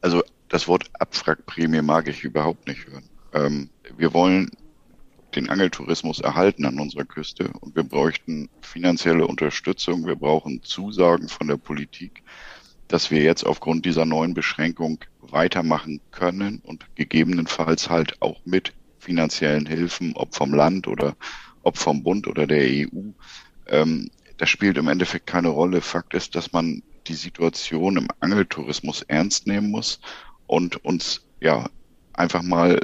Also 0.01 0.23
das 0.49 0.69
Wort 0.69 0.91
Abwrackprämie 0.99 1.83
mag 1.83 2.09
ich 2.09 2.25
überhaupt 2.25 2.67
nicht 2.69 2.87
hören. 2.87 3.09
Ähm, 3.33 3.71
wir 3.97 4.15
wollen 4.15 4.51
den 5.35 5.49
Angeltourismus 5.49 6.21
erhalten 6.21 6.65
an 6.65 6.81
unserer 6.81 7.05
Küste 7.05 7.51
und 7.61 7.77
wir 7.77 7.85
bräuchten 7.85 8.49
finanzielle 8.63 9.27
Unterstützung, 9.27 10.07
wir 10.07 10.17
brauchen 10.17 10.63
Zusagen 10.63 11.29
von 11.29 11.47
der 11.47 11.57
Politik, 11.57 12.23
dass 12.93 13.11
wir 13.11 13.23
jetzt 13.23 13.45
aufgrund 13.45 13.87
dieser 13.87 14.05
neuen 14.05 14.35
Beschränkung 14.35 14.99
weitermachen 15.21 16.01
können 16.11 16.61
und 16.65 16.85
gegebenenfalls 16.97 17.89
halt 17.89 18.21
auch 18.21 18.41
mit 18.45 18.73
finanziellen 18.99 19.67
Hilfen, 19.67 20.13
ob 20.17 20.35
vom 20.35 20.53
Land 20.53 20.89
oder 20.89 21.17
ob 21.63 21.79
vom 21.79 22.03
Bund 22.03 22.27
oder 22.27 22.47
der 22.47 22.65
EU. 22.65 23.13
Ähm, 23.69 24.11
das 24.39 24.51
spielt 24.51 24.77
im 24.77 24.89
Endeffekt 24.89 25.27
keine 25.27 25.49
Rolle. 25.49 25.81
Fakt 25.81 26.15
ist, 26.15 26.35
dass 26.35 26.53
man 26.53 26.83
die 27.07 27.15
Situation 27.15 27.97
im 27.97 28.09
Angeltourismus 28.21 29.03
ernst 29.03 29.47
nehmen 29.47 29.71
muss 29.71 30.01
und 30.47 30.85
uns 30.85 31.27
ja 31.41 31.69
einfach 32.13 32.43
mal 32.43 32.81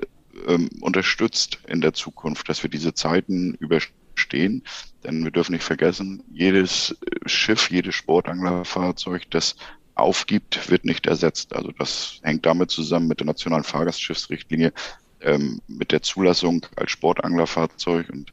ähm, 0.47 0.69
unterstützt 0.81 1.59
in 1.67 1.81
der 1.81 1.93
Zukunft, 1.93 2.49
dass 2.49 2.63
wir 2.63 2.71
diese 2.71 2.95
Zeiten 2.95 3.55
überstehen. 3.55 4.63
Denn 5.05 5.25
wir 5.25 5.31
dürfen 5.31 5.53
nicht 5.53 5.65
vergessen, 5.65 6.23
jedes 6.33 6.97
Schiff, 7.27 7.71
jedes 7.71 7.95
Sportanglerfahrzeug, 7.95 9.31
das 9.31 9.57
aufgibt, 9.97 10.71
wird 10.71 10.85
nicht 10.85 11.07
ersetzt. 11.07 11.55
Also 11.55 11.73
das 11.73 12.21
hängt 12.23 12.47
damit 12.47 12.71
zusammen 12.71 13.09
mit 13.09 13.21
der 13.21 13.27
nationalen 13.27 13.65
Fahrgastschiffsrichtlinie, 13.65 14.73
ähm, 15.21 15.61
mit 15.67 15.91
der 15.91 16.03
Zulassung 16.03 16.65
als 16.77 16.93
Sportanglerfahrzeug. 16.93 18.11
Und 18.11 18.33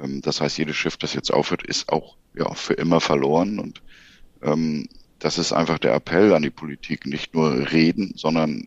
ähm, 0.00 0.22
das 0.22 0.40
heißt, 0.40 0.58
jedes 0.58 0.76
Schiff, 0.76 0.96
das 0.96 1.14
jetzt 1.14 1.32
aufhört, 1.32 1.64
ist 1.64 1.90
auch 1.90 2.16
ja 2.34 2.52
für 2.54 2.74
immer 2.74 3.00
verloren. 3.00 3.58
Und 3.58 3.82
ähm, 4.42 4.88
das 5.18 5.38
ist 5.38 5.52
einfach 5.52 5.78
der 5.78 5.94
Appell 5.94 6.34
an 6.34 6.42
die 6.42 6.50
Politik, 6.50 7.06
nicht 7.06 7.34
nur 7.34 7.70
reden, 7.70 8.14
sondern 8.16 8.66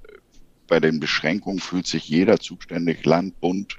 bei 0.67 0.79
den 0.79 0.99
Beschränkungen 0.99 1.60
fühlt 1.60 1.88
sich 1.88 2.08
jeder 2.08 2.39
zuständig, 2.39 3.05
Land, 3.05 3.39
Bund, 3.41 3.77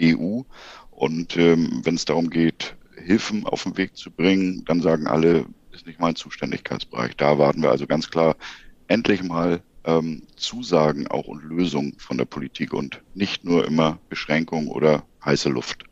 EU. 0.00 0.42
Und 0.90 1.36
ähm, 1.36 1.80
wenn 1.84 1.94
es 1.94 2.04
darum 2.04 2.28
geht, 2.28 2.76
Hilfen 2.96 3.46
auf 3.46 3.62
den 3.62 3.76
Weg 3.76 3.96
zu 3.96 4.10
bringen, 4.10 4.64
dann 4.66 4.82
sagen 4.82 5.06
alle, 5.06 5.46
ist 5.80 5.86
nicht 5.86 6.00
mein 6.00 6.14
Zuständigkeitsbereich. 6.14 7.16
Da 7.16 7.38
warten 7.38 7.62
wir 7.62 7.70
also 7.70 7.86
ganz 7.86 8.10
klar 8.10 8.36
endlich 8.86 9.22
mal 9.22 9.62
ähm, 9.84 10.22
Zusagen 10.36 11.08
auch 11.08 11.26
und 11.26 11.42
Lösungen 11.42 11.94
von 11.98 12.18
der 12.18 12.26
Politik 12.26 12.74
und 12.74 13.00
nicht 13.14 13.44
nur 13.44 13.66
immer 13.66 13.98
Beschränkungen 14.10 14.68
oder 14.68 15.04
heiße 15.24 15.48
Luft. 15.48 15.84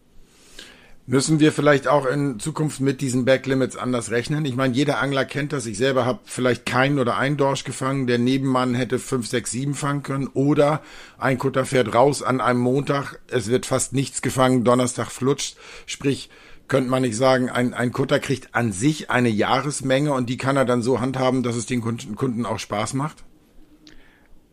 Müssen 1.07 1.41
wir 1.41 1.53
vielleicht 1.53 1.89
auch 1.89 2.05
in 2.05 2.39
Zukunft 2.39 2.81
mit 2.81 3.01
diesen 3.01 3.25
Backlimits 3.25 3.77
anders 3.77 4.11
rechnen? 4.11 4.45
Ich 4.45 4.57
meine, 4.57 4.75
jeder 4.75 5.01
Angler 5.01 5.25
kennt 5.25 5.55
das. 5.55 5.65
Ich 5.65 5.79
selber 5.79 6.05
habe 6.05 6.19
vielleicht 6.25 6.67
keinen 6.67 6.99
oder 6.99 7.17
einen 7.17 7.39
Dorsch 7.39 7.65
gefangen. 7.65 8.07
Der 8.07 8.19
Nebenmann 8.19 8.75
hätte 8.75 8.99
fünf, 8.99 9.27
sechs, 9.27 9.53
sieben 9.53 9.73
fangen 9.73 10.03
können. 10.03 10.27
Oder 10.27 10.83
ein 11.17 11.39
Kutter 11.39 11.65
fährt 11.65 11.95
raus 11.95 12.23
an 12.23 12.43
einem 12.43 12.61
Montag. 12.61 13.21
Es 13.29 13.49
wird 13.49 13.65
fast 13.65 13.95
nichts 13.95 14.21
gefangen. 14.21 14.65
Donnerstag 14.65 15.11
flutscht. 15.11 15.57
Sprich, 15.87 16.29
könnte 16.69 16.91
man 16.91 17.03
nicht 17.03 17.17
sagen, 17.17 17.51
ein, 17.51 17.75
ein 17.75 17.93
Kutter 17.93 18.21
kriegt 18.21 18.55
an 18.55 18.73
sich 18.73 19.11
eine 19.11 19.29
Jahresmenge 19.29 20.13
und 20.13 20.29
die 20.29 20.37
kann 20.37 20.57
er 20.57 20.65
dann 20.65 20.83
so 20.83 21.01
handhaben, 21.01 21.43
dass 21.43 21.57
es 21.57 21.67
den 21.67 21.81
Kunden 21.81 22.47
auch 22.47 22.59
Spaß 22.59 22.95
macht? 22.95 23.25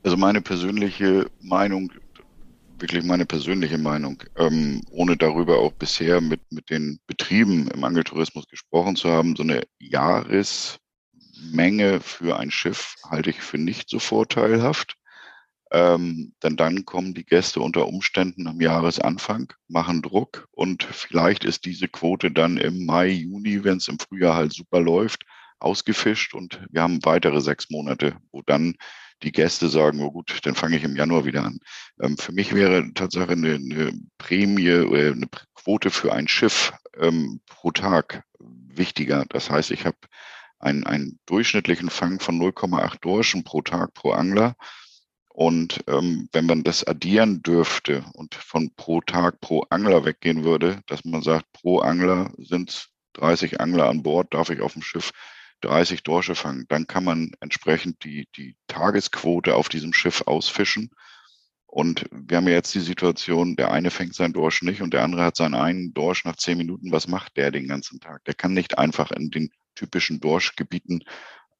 Also 0.03 0.17
meine 0.17 0.41
persönliche 0.41 1.29
Meinung 1.41 1.91
wirklich 2.77 3.05
meine 3.05 3.25
persönliche 3.25 3.77
Meinung, 3.77 4.21
ähm, 4.35 4.81
ohne 4.91 5.15
darüber 5.15 5.59
auch 5.59 5.71
bisher 5.71 6.19
mit, 6.19 6.41
mit 6.51 6.69
den 6.69 6.99
Betrieben 7.07 7.69
im 7.69 7.83
Angeltourismus 7.85 8.47
gesprochen 8.47 8.97
zu 8.97 9.09
haben, 9.09 9.35
so 9.37 9.43
eine 9.43 9.61
Jahreswelle 9.79 10.79
Menge 11.51 11.99
für 12.01 12.37
ein 12.37 12.51
Schiff 12.51 12.95
halte 13.09 13.29
ich 13.29 13.41
für 13.41 13.57
nicht 13.57 13.89
so 13.89 13.99
vorteilhaft. 13.99 14.95
Ähm, 15.75 16.31
denn 16.41 16.55
dann 16.55 16.85
kommen 16.85 17.13
die 17.13 17.25
Gäste 17.25 17.59
unter 17.59 17.87
Umständen 17.87 18.47
am 18.47 18.61
Jahresanfang, 18.61 19.51
machen 19.67 20.01
Druck 20.01 20.47
und 20.51 20.85
vielleicht 20.85 21.43
ist 21.43 21.65
diese 21.65 21.89
Quote 21.89 22.31
dann 22.31 22.55
im 22.55 22.85
Mai, 22.85 23.09
Juni, 23.09 23.65
wenn 23.65 23.79
es 23.79 23.89
im 23.89 23.99
Frühjahr 23.99 24.35
halt 24.35 24.53
super 24.53 24.79
läuft, 24.79 25.25
ausgefischt 25.59 26.33
und 26.33 26.61
wir 26.71 26.81
haben 26.81 27.03
weitere 27.03 27.41
sechs 27.41 27.69
Monate, 27.69 28.15
wo 28.31 28.41
dann 28.41 28.75
die 29.21 29.33
Gäste 29.33 29.67
sagen, 29.67 29.99
oh 29.99 30.11
gut, 30.11 30.39
dann 30.43 30.55
fange 30.55 30.77
ich 30.77 30.85
im 30.85 30.95
Januar 30.95 31.25
wieder 31.25 31.43
an. 31.43 31.59
Ähm, 32.01 32.17
für 32.17 32.31
mich 32.31 32.55
wäre 32.55 32.93
Tatsache 32.93 33.33
eine, 33.33 33.55
eine 33.55 33.99
Prämie 34.17 34.71
oder 34.71 35.11
eine 35.11 35.27
Quote 35.55 35.91
für 35.91 36.13
ein 36.13 36.29
Schiff 36.29 36.71
ähm, 36.97 37.41
pro 37.47 37.71
Tag 37.71 38.23
wichtiger. 38.39 39.25
Das 39.27 39.49
heißt, 39.49 39.71
ich 39.71 39.85
habe 39.85 39.97
einen, 40.59 40.85
einen 40.85 41.19
durchschnittlichen 41.25 41.89
Fang 41.89 42.21
von 42.21 42.39
0,8 42.39 43.01
Dorschen 43.01 43.43
pro 43.43 43.61
Tag 43.61 43.93
pro 43.93 44.11
Angler. 44.11 44.55
Und 45.35 45.83
ähm, 45.87 46.29
wenn 46.31 46.45
man 46.45 46.63
das 46.63 46.85
addieren 46.85 47.43
dürfte 47.43 48.05
und 48.13 48.35
von 48.35 48.73
pro 48.77 49.01
Tag 49.01 49.41
pro 49.41 49.65
Angler 49.69 50.05
weggehen 50.05 50.45
würde, 50.45 50.81
dass 50.87 51.03
man 51.03 51.23
sagt, 51.23 51.51
pro 51.51 51.79
Angler 51.79 52.31
sind 52.37 52.87
30 53.15 53.59
Angler 53.59 53.89
an 53.89 54.01
Bord, 54.01 54.33
darf 54.33 54.49
ich 54.49 54.61
auf 54.61 54.71
dem 54.71 54.81
Schiff 54.81 55.11
30 55.59 56.03
Dorsche 56.03 56.35
fangen, 56.35 56.63
dann 56.69 56.87
kann 56.87 57.03
man 57.03 57.31
entsprechend 57.41 58.05
die, 58.05 58.29
die 58.37 58.55
Tagesquote 58.67 59.55
auf 59.55 59.67
diesem 59.67 59.91
Schiff 59.91 60.23
ausfischen. 60.25 60.91
Und 61.65 62.05
wir 62.11 62.37
haben 62.37 62.47
ja 62.47 62.53
jetzt 62.53 62.73
die 62.73 62.79
Situation, 62.79 63.57
der 63.57 63.71
eine 63.71 63.91
fängt 63.91 64.15
seinen 64.15 64.31
Dorsch 64.31 64.61
nicht 64.61 64.81
und 64.81 64.93
der 64.93 65.03
andere 65.03 65.25
hat 65.25 65.35
seinen 65.35 65.55
einen 65.55 65.93
Dorsch 65.93 66.23
nach 66.23 66.37
zehn 66.37 66.57
Minuten. 66.57 66.93
Was 66.93 67.09
macht 67.09 67.35
der 67.35 67.51
den 67.51 67.67
ganzen 67.67 67.99
Tag? 67.99 68.23
Der 68.23 68.35
kann 68.35 68.53
nicht 68.53 68.77
einfach 68.77 69.11
in 69.11 69.31
den 69.31 69.49
typischen 69.75 70.21
Dorschgebieten 70.21 71.03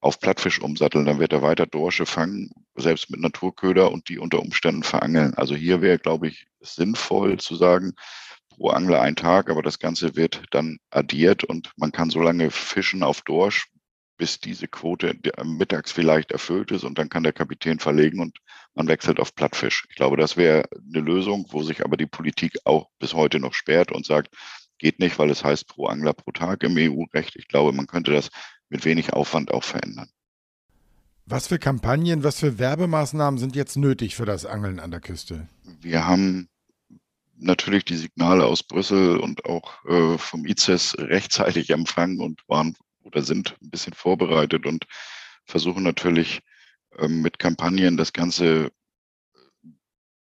auf 0.05 0.19
Plattfisch 0.19 0.61
umsatteln. 0.61 1.05
Dann 1.05 1.17
wird 1.17 1.33
er 1.33 1.41
weiter 1.41 1.65
Dorsche 1.65 2.05
fangen, 2.05 2.51
selbst 2.75 3.09
mit 3.09 3.19
Naturköder 3.21 3.91
und 3.91 4.07
die 4.07 4.19
unter 4.19 4.39
Umständen 4.39 4.83
verangeln. 4.83 5.33
Also 5.33 5.55
hier 5.55 5.81
wäre, 5.81 5.97
glaube 5.97 6.27
ich, 6.27 6.45
sinnvoll 6.59 7.39
zu 7.39 7.55
sagen, 7.55 7.93
pro 8.49 8.69
Angler 8.69 9.01
ein 9.01 9.15
Tag, 9.15 9.49
aber 9.49 9.63
das 9.63 9.79
Ganze 9.79 10.15
wird 10.15 10.43
dann 10.51 10.77
addiert 10.91 11.43
und 11.43 11.71
man 11.75 11.91
kann 11.91 12.11
so 12.11 12.21
lange 12.21 12.51
fischen 12.51 13.01
auf 13.01 13.23
Dorsch, 13.23 13.65
bis 14.17 14.39
diese 14.39 14.67
Quote 14.67 15.15
mittags 15.43 15.91
vielleicht 15.91 16.31
erfüllt 16.31 16.69
ist 16.69 16.83
und 16.83 16.99
dann 16.99 17.09
kann 17.09 17.23
der 17.23 17.33
Kapitän 17.33 17.79
verlegen 17.79 18.21
und 18.21 18.37
man 18.75 18.87
wechselt 18.87 19.19
auf 19.19 19.33
Plattfisch. 19.33 19.87
Ich 19.89 19.95
glaube, 19.95 20.17
das 20.17 20.37
wäre 20.37 20.65
eine 20.87 21.01
Lösung, 21.01 21.47
wo 21.49 21.63
sich 21.63 21.83
aber 21.83 21.97
die 21.97 22.05
Politik 22.05 22.59
auch 22.63 22.89
bis 22.99 23.15
heute 23.15 23.39
noch 23.39 23.55
sperrt 23.55 23.91
und 23.91 24.05
sagt, 24.05 24.29
geht 24.77 24.99
nicht, 24.99 25.17
weil 25.17 25.29
es 25.31 25.43
heißt 25.43 25.67
pro 25.67 25.87
Angler 25.87 26.13
pro 26.13 26.31
Tag 26.31 26.63
im 26.63 26.77
EU-Recht. 26.77 27.35
Ich 27.37 27.47
glaube, 27.47 27.71
man 27.71 27.87
könnte 27.87 28.11
das 28.11 28.29
mit 28.69 28.86
wenig 28.86 29.13
Aufwand 29.13 29.51
auch 29.51 29.63
verändern. 29.63 30.10
Was 31.25 31.47
für 31.47 31.58
Kampagnen, 31.58 32.23
was 32.23 32.39
für 32.39 32.60
Werbemaßnahmen 32.60 33.39
sind 33.39 33.56
jetzt 33.56 33.78
nötig 33.78 34.15
für 34.15 34.25
das 34.25 34.45
Angeln 34.45 34.80
an 34.80 34.91
der 34.91 35.01
Küste? 35.01 35.47
Wir 35.82 36.06
haben 36.06 36.49
natürlich 37.38 37.84
die 37.86 37.97
Signale 37.97 38.45
aus 38.45 38.63
Brüssel 38.63 39.17
und 39.17 39.45
auch 39.45 39.84
äh, 39.86 40.17
vom 40.17 40.45
ICES 40.45 40.97
rechtzeitig 40.99 41.71
empfangen 41.71 42.19
und 42.19 42.41
waren 42.47 42.75
oder 43.04 43.21
sind 43.23 43.56
ein 43.62 43.69
bisschen 43.69 43.93
vorbereitet 43.93 44.65
und 44.65 44.86
versuchen 45.45 45.84
natürlich 45.84 46.41
ähm, 46.97 47.21
mit 47.21 47.39
Kampagnen 47.39 47.97
das 47.97 48.13
Ganze 48.13 48.71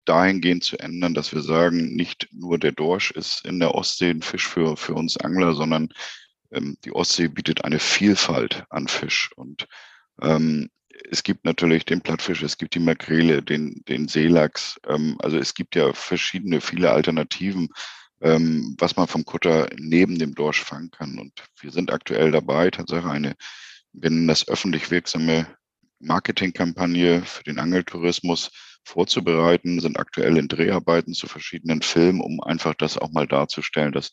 dahingehend 0.06 0.64
zu 0.64 0.78
ändern, 0.80 1.14
dass 1.14 1.34
wir 1.34 1.42
sagen, 1.42 1.96
nicht 1.96 2.28
nur 2.32 2.60
der 2.60 2.72
Dorsch 2.72 3.12
ist 3.12 3.46
in 3.46 3.60
der 3.60 3.76
Ostsee 3.76 4.12
ein 4.12 4.22
Fisch 4.22 4.48
für, 4.48 4.78
für 4.78 4.94
uns 4.94 5.18
Angler, 5.18 5.54
sondern 5.56 5.90
ähm, 6.56 6.78
die 6.84 6.92
Ostsee 6.92 7.28
bietet 7.28 7.64
eine 7.64 7.80
Vielfalt 7.80 8.66
an 8.70 8.88
Fisch. 8.88 9.32
Und 9.36 9.68
ähm, 10.22 10.70
es 11.12 11.24
gibt 11.24 11.46
natürlich 11.46 11.86
den 11.86 12.02
Plattfisch, 12.02 12.42
es 12.42 12.58
gibt 12.58 12.76
die 12.76 12.80
Makrele, 12.80 13.44
den, 13.44 13.84
den 13.88 14.08
Seelachs. 14.08 14.80
Ähm, 14.88 15.18
also 15.20 15.38
es 15.38 15.54
gibt 15.54 15.76
ja 15.76 15.94
verschiedene, 15.94 16.62
viele 16.62 16.92
Alternativen, 16.92 17.70
ähm, 18.22 18.76
was 18.80 18.96
man 18.96 19.08
vom 19.08 19.26
Kutter 19.26 19.70
neben 19.78 20.18
dem 20.18 20.34
Dorsch 20.34 20.64
fangen 20.64 20.92
kann. 20.92 21.20
Und 21.20 21.34
wir 21.60 21.72
sind 21.72 21.92
aktuell 21.92 22.32
dabei, 22.32 22.72
tatsächlich 22.72 23.12
eine, 23.12 23.36
nennen 23.94 24.28
das 24.28 24.48
öffentlich 24.48 24.90
wirksame 24.92 25.48
Marketingkampagne 26.00 27.22
für 27.24 27.44
den 27.44 27.60
Angeltourismus 27.60 28.52
vorzubereiten, 28.84 29.80
sind 29.80 30.00
aktuell 30.00 30.38
in 30.38 30.48
Dreharbeiten 30.48 31.14
zu 31.14 31.28
verschiedenen 31.28 31.82
Filmen, 31.82 32.22
um 32.22 32.42
einfach 32.42 32.76
das 32.76 32.98
auch 32.98 33.12
mal 33.12 33.28
darzustellen, 33.28 33.92
dass 33.92 34.12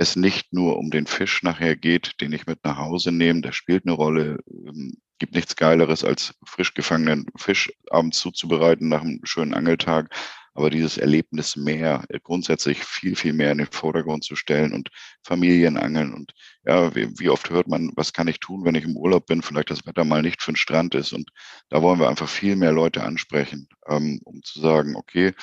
es 0.00 0.16
nicht 0.16 0.54
nur 0.54 0.78
um 0.78 0.90
den 0.90 1.06
Fisch 1.06 1.42
nachher 1.42 1.76
geht, 1.76 2.22
den 2.22 2.32
ich 2.32 2.46
mit 2.46 2.64
nach 2.64 2.78
Hause 2.78 3.12
nehme, 3.12 3.42
der 3.42 3.52
spielt 3.52 3.84
eine 3.84 3.92
Rolle. 3.92 4.38
Ähm, 4.48 4.96
gibt 5.18 5.34
nichts 5.34 5.56
Geileres, 5.56 6.02
als 6.02 6.34
frisch 6.46 6.72
gefangenen 6.72 7.26
Fisch 7.36 7.70
abends 7.90 8.18
zuzubereiten 8.18 8.88
nach 8.88 9.02
einem 9.02 9.20
schönen 9.24 9.52
Angeltag, 9.52 10.08
aber 10.54 10.70
dieses 10.70 10.96
Erlebnis 10.96 11.54
mehr, 11.54 12.02
äh, 12.08 12.18
grundsätzlich 12.18 12.82
viel, 12.82 13.14
viel 13.14 13.34
mehr 13.34 13.52
in 13.52 13.58
den 13.58 13.66
Vordergrund 13.66 14.24
zu 14.24 14.36
stellen 14.36 14.72
und 14.72 14.88
Familienangeln 15.22 16.14
und 16.14 16.32
ja, 16.64 16.94
wie, 16.94 17.18
wie, 17.18 17.28
oft 17.28 17.50
hört 17.50 17.68
man, 17.68 17.92
was 17.94 18.14
kann 18.14 18.28
ich 18.28 18.40
tun, 18.40 18.64
wenn 18.64 18.76
ich 18.76 18.84
im 18.84 18.96
Urlaub 18.96 19.26
bin, 19.26 19.42
vielleicht 19.42 19.70
das 19.70 19.84
Wetter 19.86 20.04
mal 20.04 20.22
nicht 20.22 20.42
für 20.42 20.52
den 20.52 20.56
Strand 20.56 20.94
ist 20.94 21.12
und 21.12 21.30
da 21.68 21.82
wollen 21.82 22.00
wir 22.00 22.08
einfach 22.08 22.28
viel 22.28 22.56
mehr 22.56 22.72
Leute 22.72 23.02
ansprechen, 23.02 23.68
ähm, 23.86 24.18
um 24.24 24.42
zu 24.42 24.60
sagen, 24.60 24.96
okay, 24.96 25.34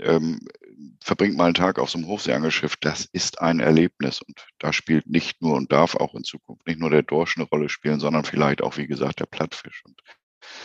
ähm, 0.00 0.40
verbringt 1.02 1.36
mal 1.36 1.46
einen 1.46 1.54
Tag 1.54 1.78
auf 1.78 1.90
so 1.90 1.98
einem 1.98 2.06
Hochseeangelschiff, 2.06 2.76
das 2.76 3.06
ist 3.12 3.40
ein 3.40 3.60
Erlebnis 3.60 4.22
und 4.22 4.46
da 4.58 4.72
spielt 4.72 5.06
nicht 5.06 5.42
nur 5.42 5.56
und 5.56 5.72
darf 5.72 5.94
auch 5.96 6.14
in 6.14 6.24
Zukunft 6.24 6.66
nicht 6.66 6.80
nur 6.80 6.90
der 6.90 7.02
Dorsch 7.02 7.36
eine 7.36 7.46
Rolle 7.46 7.68
spielen, 7.68 8.00
sondern 8.00 8.24
vielleicht 8.24 8.62
auch, 8.62 8.76
wie 8.76 8.86
gesagt, 8.86 9.20
der 9.20 9.26
Plattfisch. 9.26 9.82
Und 9.84 10.00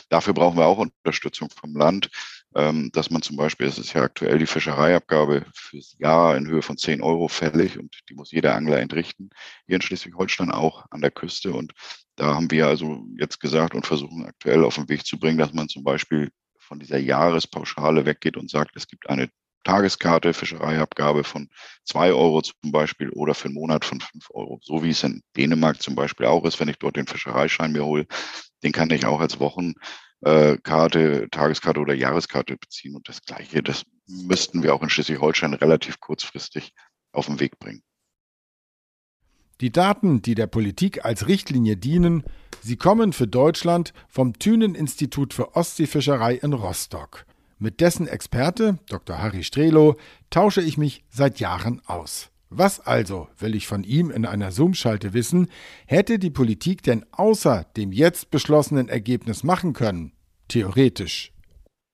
dafür 0.10 0.34
brauchen 0.34 0.58
wir 0.58 0.66
auch 0.66 0.78
Unterstützung 0.78 1.50
vom 1.50 1.76
Land, 1.76 2.10
ähm, 2.56 2.90
dass 2.94 3.10
man 3.10 3.22
zum 3.22 3.36
Beispiel, 3.36 3.68
es 3.68 3.78
ist 3.78 3.94
ja 3.94 4.04
aktuell 4.04 4.40
die 4.40 4.48
Fischereiabgabe 4.48 5.46
fürs 5.54 5.96
Jahr 6.00 6.38
in 6.38 6.48
Höhe 6.48 6.62
von 6.62 6.78
10 6.78 7.02
Euro 7.02 7.28
fällig 7.28 7.78
und 7.78 8.00
die 8.10 8.16
muss 8.16 8.32
jeder 8.32 8.56
Angler 8.56 8.80
entrichten, 8.80 9.30
hier 9.66 9.76
in 9.76 9.82
Schleswig-Holstein 9.82 10.52
auch 10.52 10.86
an 10.90 11.02
der 11.02 11.12
Küste. 11.12 11.52
Und 11.54 11.74
da 12.16 12.36
haben 12.36 12.50
wir 12.50 12.68
also 12.68 13.06
jetzt 13.18 13.40
gesagt 13.40 13.76
und 13.76 13.86
versuchen 13.86 14.26
aktuell 14.26 14.64
auf 14.64 14.76
den 14.76 14.90
Weg 14.90 15.06
zu 15.06 15.20
bringen, 15.20 15.38
dass 15.38 15.54
man 15.54 15.70
zum 15.70 15.84
Beispiel 15.84 16.32
von 16.68 16.80
dieser 16.80 17.00
Jahrespauschale 17.00 18.06
weggeht 18.06 18.38
und 18.38 18.52
sagt, 18.52 18.76
es 18.76 18.88
gibt 18.88 19.10
eine 19.10 19.30
Tageskarte, 19.64 20.34
Fischereiabgabe 20.34 21.24
von 21.24 21.50
zwei 21.84 22.14
Euro 22.14 22.42
zum 22.42 22.72
Beispiel 22.72 23.10
oder 23.10 23.34
für 23.34 23.46
einen 23.46 23.56
Monat 23.56 23.84
von 23.84 24.00
fünf 24.00 24.30
Euro. 24.32 24.60
So 24.62 24.84
wie 24.84 24.92
es 24.92 25.04
in 25.04 25.24
Dänemark 25.36 25.82
zum 25.82 25.96
Beispiel 25.96 26.26
auch 26.26 26.46
ist, 26.46 26.60
wenn 26.60 26.70
ich 26.70 26.78
dort 26.78 26.96
den 26.96 27.08
Fischereischein 27.08 27.74
mir 27.74 27.86
hole, 27.86 28.06
den 28.64 28.72
kann 28.72 28.90
ich 28.92 29.06
auch 29.06 29.20
als 29.20 29.40
Wochenkarte, 29.40 31.28
Tageskarte 31.30 31.80
oder 31.80 31.94
Jahreskarte 31.94 32.56
beziehen. 32.56 32.96
Und 32.96 33.10
das 33.10 33.22
Gleiche, 33.24 33.62
das 33.62 33.84
müssten 34.08 34.64
wir 34.64 34.74
auch 34.74 34.84
in 34.84 34.90
Schleswig-Holstein 34.90 35.54
relativ 35.54 36.00
kurzfristig 36.00 36.74
auf 37.12 37.26
den 37.26 37.42
Weg 37.42 37.60
bringen. 37.60 37.84
Die 39.60 39.72
Daten, 39.72 40.22
die 40.22 40.36
der 40.36 40.46
Politik 40.46 41.04
als 41.04 41.28
Richtlinie 41.28 41.78
dienen, 41.78 42.24
sie 42.62 42.76
kommen 42.76 43.12
für 43.12 43.26
Deutschland 43.26 43.92
vom 44.08 44.38
Thünen-Institut 44.38 45.34
für 45.34 45.56
Ostseefischerei 45.56 46.36
in 46.36 46.54
Rostock. 46.54 47.26
Mit 47.58 47.82
dessen 47.82 48.08
Experte, 48.08 48.78
Dr. 48.88 49.18
Harry 49.18 49.44
Strelo, 49.44 49.96
tausche 50.30 50.62
ich 50.62 50.78
mich 50.78 51.04
seit 51.10 51.40
Jahren 51.40 51.82
aus. 51.88 52.30
Was 52.52 52.80
also, 52.80 53.30
will 53.40 53.56
ich 53.56 53.66
von 53.66 53.84
ihm 53.84 54.12
in 54.12 54.28
einer 54.28 54.52
Zoom-Schalte 54.52 55.14
wissen, 55.14 55.48
hätte 55.88 56.20
die 56.20 56.30
Politik 56.30 56.84
denn 56.84 57.04
außer 57.12 57.66
dem 57.76 57.92
jetzt 57.92 58.30
beschlossenen 58.30 58.90
Ergebnis 58.90 59.44
machen 59.44 59.74
können? 59.74 60.12
Theoretisch. 60.50 61.34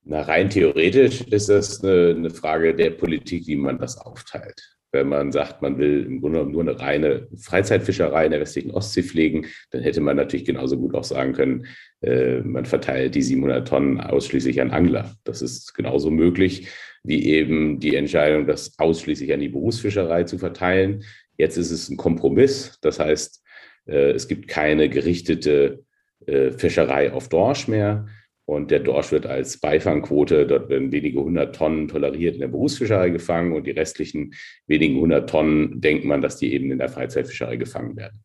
Na, 0.04 0.22
rein 0.24 0.50
theoretisch 0.50 1.22
ist 1.22 1.48
das 1.48 1.82
eine, 1.82 2.14
eine 2.18 2.30
Frage 2.30 2.76
der 2.76 2.90
Politik, 2.90 3.48
wie 3.48 3.56
man 3.56 3.80
das 3.80 3.98
aufteilt 3.98 4.74
wenn 4.94 5.10
man 5.10 5.32
sagt, 5.32 5.62
man 5.62 5.78
will 5.80 6.06
im 6.06 6.22
Grunde 6.22 6.46
nur 6.46 6.62
eine 6.62 6.80
reine 6.80 7.28
Freizeitfischerei 7.36 8.26
in 8.26 8.32
der 8.32 8.40
westlichen 8.40 8.72
Ostsee 8.72 9.02
pflegen, 9.02 9.48
dann 9.72 9.82
hätte 9.82 10.02
man 10.02 10.16
natürlich 10.16 10.46
genauso 10.46 10.78
gut 10.78 10.94
auch 10.94 11.04
sagen 11.04 11.34
können, 11.34 11.66
äh, 12.02 12.42
man 12.42 12.66
verteilt 12.66 13.16
die 13.16 13.24
700 13.24 13.68
Tonnen 13.68 14.00
ausschließlich 14.00 14.62
an 14.62 14.72
Angler. 14.72 15.16
Das 15.24 15.42
ist 15.42 15.74
genauso 15.74 16.12
möglich 16.12 16.68
wie 17.04 17.26
eben 17.26 17.80
die 17.80 17.96
Entscheidung, 17.96 18.46
das 18.46 18.78
ausschließlich 18.78 19.34
an 19.34 19.40
die 19.40 19.50
Berufsfischerei 19.50 20.24
zu 20.24 20.38
verteilen. 20.38 21.04
Jetzt 21.38 21.58
ist 21.58 21.72
es 21.72 21.90
ein 21.90 21.98
Kompromiss. 21.98 22.78
Das 22.82 23.00
heißt, 23.00 23.44
äh, 23.88 24.12
es 24.12 24.28
gibt 24.28 24.48
keine 24.48 24.90
gerichtete 24.90 25.84
äh, 26.28 26.52
Fischerei 26.52 27.12
auf 27.12 27.30
Dorsch 27.30 27.68
mehr. 27.68 28.08
Und 28.46 28.72
der 28.72 28.80
Dorsch 28.80 29.12
wird 29.12 29.26
als 29.26 29.58
Beifangquote, 29.58 30.46
dort 30.46 30.68
werden 30.70 30.92
wenige 30.92 31.22
hundert 31.22 31.56
Tonnen 31.56 31.88
toleriert 31.88 32.36
in 32.36 32.42
der 32.42 32.50
Berufsfischerei 32.50 33.10
gefangen 33.10 33.54
und 33.54 33.66
die 33.66 33.72
restlichen 33.72 34.34
wenigen 34.68 35.00
hundert 35.00 35.30
Tonnen 35.30 35.80
denkt 35.80 36.04
man, 36.04 36.22
dass 36.22 36.38
die 36.38 36.54
eben 36.54 36.70
in 36.72 36.78
der 36.78 36.90
Freizeitfischerei 36.90 37.56
gefangen 37.56 37.96
werden. 37.96 38.24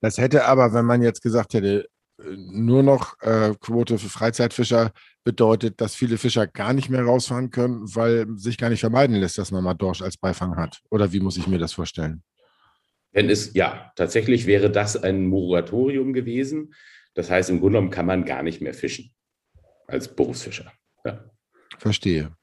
Das 0.00 0.18
hätte 0.18 0.44
aber, 0.46 0.74
wenn 0.74 0.84
man 0.84 1.02
jetzt 1.02 1.22
gesagt 1.22 1.54
hätte, 1.54 1.86
nur 2.18 2.82
noch 2.82 3.20
äh, 3.22 3.54
Quote 3.60 3.98
für 3.98 4.08
Freizeitfischer 4.08 4.92
bedeutet, 5.24 5.80
dass 5.80 5.94
viele 5.94 6.18
Fischer 6.18 6.46
gar 6.46 6.72
nicht 6.72 6.90
mehr 6.90 7.02
rausfahren 7.02 7.50
können, 7.50 7.82
weil 7.94 8.26
sich 8.36 8.58
gar 8.58 8.70
nicht 8.70 8.80
vermeiden 8.80 9.16
lässt, 9.16 9.38
dass 9.38 9.50
man 9.50 9.64
mal 9.64 9.74
Dorsch 9.74 10.02
als 10.02 10.16
Beifang 10.16 10.56
hat. 10.56 10.80
Oder 10.90 11.12
wie 11.12 11.20
muss 11.20 11.36
ich 11.36 11.46
mir 11.46 11.58
das 11.58 11.72
vorstellen? 11.72 12.22
Wenn 13.12 13.30
es, 13.30 13.54
ja, 13.54 13.92
tatsächlich 13.96 14.46
wäre 14.46 14.70
das 14.70 14.96
ein 14.96 15.26
Moratorium 15.26 16.12
gewesen 16.12 16.74
Das 17.14 17.30
heißt, 17.30 17.50
im 17.50 17.60
Grunde 17.60 17.78
genommen 17.78 17.90
kann 17.90 18.06
man 18.06 18.24
gar 18.24 18.42
nicht 18.42 18.60
mehr 18.60 18.74
fischen 18.74 19.14
als 19.86 20.08
Berufsfischer. 20.08 20.72
Ja. 21.04 21.24
Verstehe. 21.78 22.36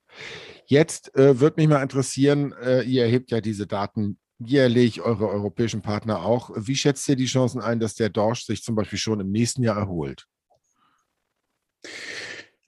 Jetzt 0.66 1.16
äh, 1.16 1.40
würde 1.40 1.60
mich 1.60 1.68
mal 1.68 1.84
interessieren, 1.84 2.54
äh, 2.62 2.84
ihr 2.84 3.04
erhebt 3.04 3.32
ja 3.32 3.42
diese 3.42 3.68
Daten 3.68 4.18
jährlich, 4.40 5.02
eure 5.02 5.30
europäischen 5.30 5.82
Partner 5.82 6.24
auch. 6.26 6.52
Wie 6.56 6.76
schätzt 6.76 7.08
ihr 7.10 7.16
die 7.16 7.26
Chancen 7.26 7.62
ein, 7.62 7.80
dass 7.80 7.96
der 7.96 8.10
Dorsch 8.10 8.46
sich 8.46 8.64
zum 8.64 8.76
Beispiel 8.76 9.00
schon 9.00 9.20
im 9.20 9.32
nächsten 9.32 9.64
Jahr 9.64 9.78
erholt? 9.78 10.26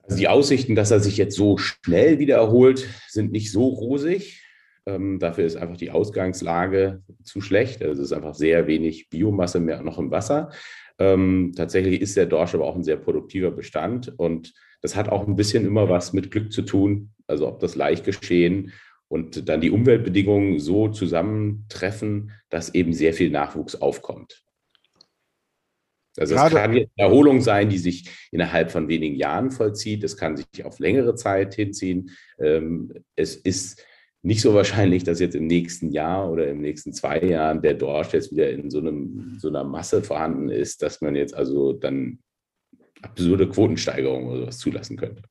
Also 0.02 0.18
die 0.18 0.28
Aussichten, 0.28 0.74
dass 0.74 0.90
er 0.90 1.00
sich 1.00 1.16
jetzt 1.16 1.36
so 1.36 1.56
schnell 1.56 2.18
wieder 2.18 2.36
erholt, 2.36 2.86
sind 3.08 3.32
nicht 3.32 3.50
so 3.50 3.68
rosig. 3.68 4.42
Ähm, 4.86 5.18
dafür 5.18 5.46
ist 5.46 5.56
einfach 5.56 5.78
die 5.78 5.90
Ausgangslage 5.90 7.02
zu 7.22 7.40
schlecht. 7.40 7.82
Also 7.82 8.02
es 8.02 8.10
ist 8.10 8.12
einfach 8.12 8.34
sehr 8.34 8.66
wenig 8.66 9.08
Biomasse 9.08 9.60
mehr 9.60 9.82
noch 9.82 9.98
im 9.98 10.10
Wasser. 10.10 10.50
Ähm, 10.98 11.52
tatsächlich 11.56 12.00
ist 12.00 12.16
der 12.16 12.26
Dorsch 12.26 12.54
aber 12.54 12.66
auch 12.66 12.76
ein 12.76 12.84
sehr 12.84 12.96
produktiver 12.96 13.50
Bestand 13.50 14.12
und 14.18 14.52
das 14.80 14.94
hat 14.94 15.08
auch 15.08 15.26
ein 15.26 15.36
bisschen 15.36 15.66
immer 15.66 15.88
was 15.88 16.12
mit 16.12 16.30
Glück 16.30 16.52
zu 16.52 16.62
tun. 16.62 17.14
Also 17.26 17.48
ob 17.48 17.58
das 17.60 17.74
leicht 17.74 18.04
geschehen 18.04 18.72
und 19.08 19.48
dann 19.48 19.60
die 19.60 19.70
Umweltbedingungen 19.70 20.58
so 20.60 20.88
zusammentreffen, 20.88 22.32
dass 22.50 22.74
eben 22.74 22.92
sehr 22.92 23.14
viel 23.14 23.30
Nachwuchs 23.30 23.76
aufkommt. 23.76 24.44
Also 26.16 26.36
es 26.36 26.40
kann 26.40 26.56
eine 26.56 26.88
Erholung 26.96 27.40
sein, 27.40 27.68
die 27.68 27.78
sich 27.78 28.08
innerhalb 28.30 28.70
von 28.70 28.88
wenigen 28.88 29.16
Jahren 29.16 29.50
vollzieht. 29.50 30.04
Es 30.04 30.16
kann 30.16 30.36
sich 30.36 30.64
auf 30.64 30.78
längere 30.78 31.16
Zeit 31.16 31.54
hinziehen. 31.54 32.10
Ähm, 32.38 32.92
es 33.16 33.34
ist 33.34 33.84
nicht 34.24 34.40
so 34.40 34.54
wahrscheinlich, 34.54 35.04
dass 35.04 35.20
jetzt 35.20 35.36
im 35.36 35.46
nächsten 35.46 35.90
Jahr 35.90 36.30
oder 36.30 36.48
im 36.48 36.62
nächsten 36.62 36.94
zwei 36.94 37.20
Jahren 37.20 37.60
der 37.60 37.74
Dorsch 37.74 38.14
jetzt 38.14 38.32
wieder 38.32 38.50
in 38.50 38.70
so, 38.70 38.78
einem, 38.78 39.36
so 39.38 39.48
einer 39.48 39.64
Masse 39.64 40.02
vorhanden 40.02 40.48
ist, 40.48 40.80
dass 40.80 41.02
man 41.02 41.14
jetzt 41.14 41.34
also 41.34 41.74
dann 41.74 42.20
absurde 43.02 43.46
Quotensteigerungen 43.46 44.28
oder 44.28 44.40
sowas 44.40 44.58
zulassen 44.58 44.96
könnte. 44.96 45.22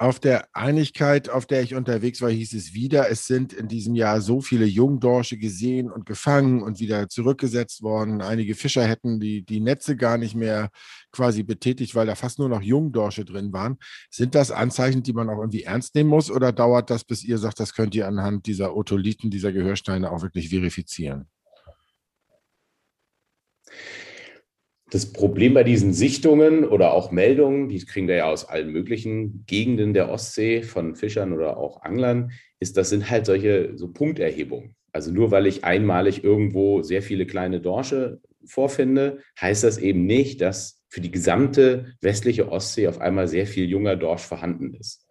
Auf 0.00 0.20
der 0.20 0.46
Einigkeit, 0.52 1.28
auf 1.28 1.44
der 1.44 1.60
ich 1.60 1.74
unterwegs 1.74 2.22
war, 2.22 2.30
hieß 2.30 2.52
es 2.52 2.72
wieder, 2.72 3.10
es 3.10 3.26
sind 3.26 3.52
in 3.52 3.66
diesem 3.66 3.96
Jahr 3.96 4.20
so 4.20 4.40
viele 4.40 4.64
Jungdorsche 4.64 5.38
gesehen 5.38 5.90
und 5.90 6.06
gefangen 6.06 6.62
und 6.62 6.78
wieder 6.78 7.08
zurückgesetzt 7.08 7.82
worden. 7.82 8.22
Einige 8.22 8.54
Fischer 8.54 8.86
hätten 8.86 9.18
die, 9.18 9.44
die 9.44 9.58
Netze 9.58 9.96
gar 9.96 10.16
nicht 10.16 10.36
mehr 10.36 10.70
quasi 11.10 11.42
betätigt, 11.42 11.96
weil 11.96 12.06
da 12.06 12.14
fast 12.14 12.38
nur 12.38 12.48
noch 12.48 12.62
Jungdorsche 12.62 13.24
drin 13.24 13.52
waren. 13.52 13.78
Sind 14.08 14.36
das 14.36 14.52
Anzeichen, 14.52 15.02
die 15.02 15.12
man 15.12 15.28
auch 15.28 15.40
irgendwie 15.40 15.64
ernst 15.64 15.96
nehmen 15.96 16.10
muss 16.10 16.30
oder 16.30 16.52
dauert 16.52 16.90
das, 16.90 17.02
bis 17.02 17.24
ihr 17.24 17.38
sagt, 17.38 17.58
das 17.58 17.74
könnt 17.74 17.96
ihr 17.96 18.06
anhand 18.06 18.46
dieser 18.46 18.76
Otolithen, 18.76 19.32
dieser 19.32 19.50
Gehörsteine 19.50 20.12
auch 20.12 20.22
wirklich 20.22 20.50
verifizieren? 20.50 21.28
Das 24.90 25.12
Problem 25.12 25.52
bei 25.52 25.64
diesen 25.64 25.92
Sichtungen 25.92 26.64
oder 26.64 26.92
auch 26.92 27.10
Meldungen, 27.10 27.68
die 27.68 27.84
kriegen 27.84 28.08
wir 28.08 28.16
ja 28.16 28.30
aus 28.30 28.48
allen 28.48 28.70
möglichen 28.70 29.44
Gegenden 29.46 29.92
der 29.92 30.10
Ostsee 30.10 30.62
von 30.62 30.96
Fischern 30.96 31.32
oder 31.32 31.58
auch 31.58 31.82
Anglern, 31.82 32.30
ist, 32.58 32.76
das 32.76 32.88
sind 32.88 33.10
halt 33.10 33.26
solche 33.26 33.76
so 33.76 33.88
Punkterhebungen. 33.88 34.74
Also 34.92 35.12
nur 35.12 35.30
weil 35.30 35.46
ich 35.46 35.64
einmalig 35.64 36.24
irgendwo 36.24 36.82
sehr 36.82 37.02
viele 37.02 37.26
kleine 37.26 37.60
Dorsche 37.60 38.20
vorfinde, 38.46 39.18
heißt 39.40 39.62
das 39.62 39.78
eben 39.78 40.06
nicht, 40.06 40.40
dass 40.40 40.82
für 40.88 41.00
die 41.02 41.10
gesamte 41.10 41.92
westliche 42.00 42.50
Ostsee 42.50 42.88
auf 42.88 43.00
einmal 43.00 43.28
sehr 43.28 43.46
viel 43.46 43.68
junger 43.68 43.96
Dorsch 43.96 44.22
vorhanden 44.22 44.74
ist. 44.74 45.06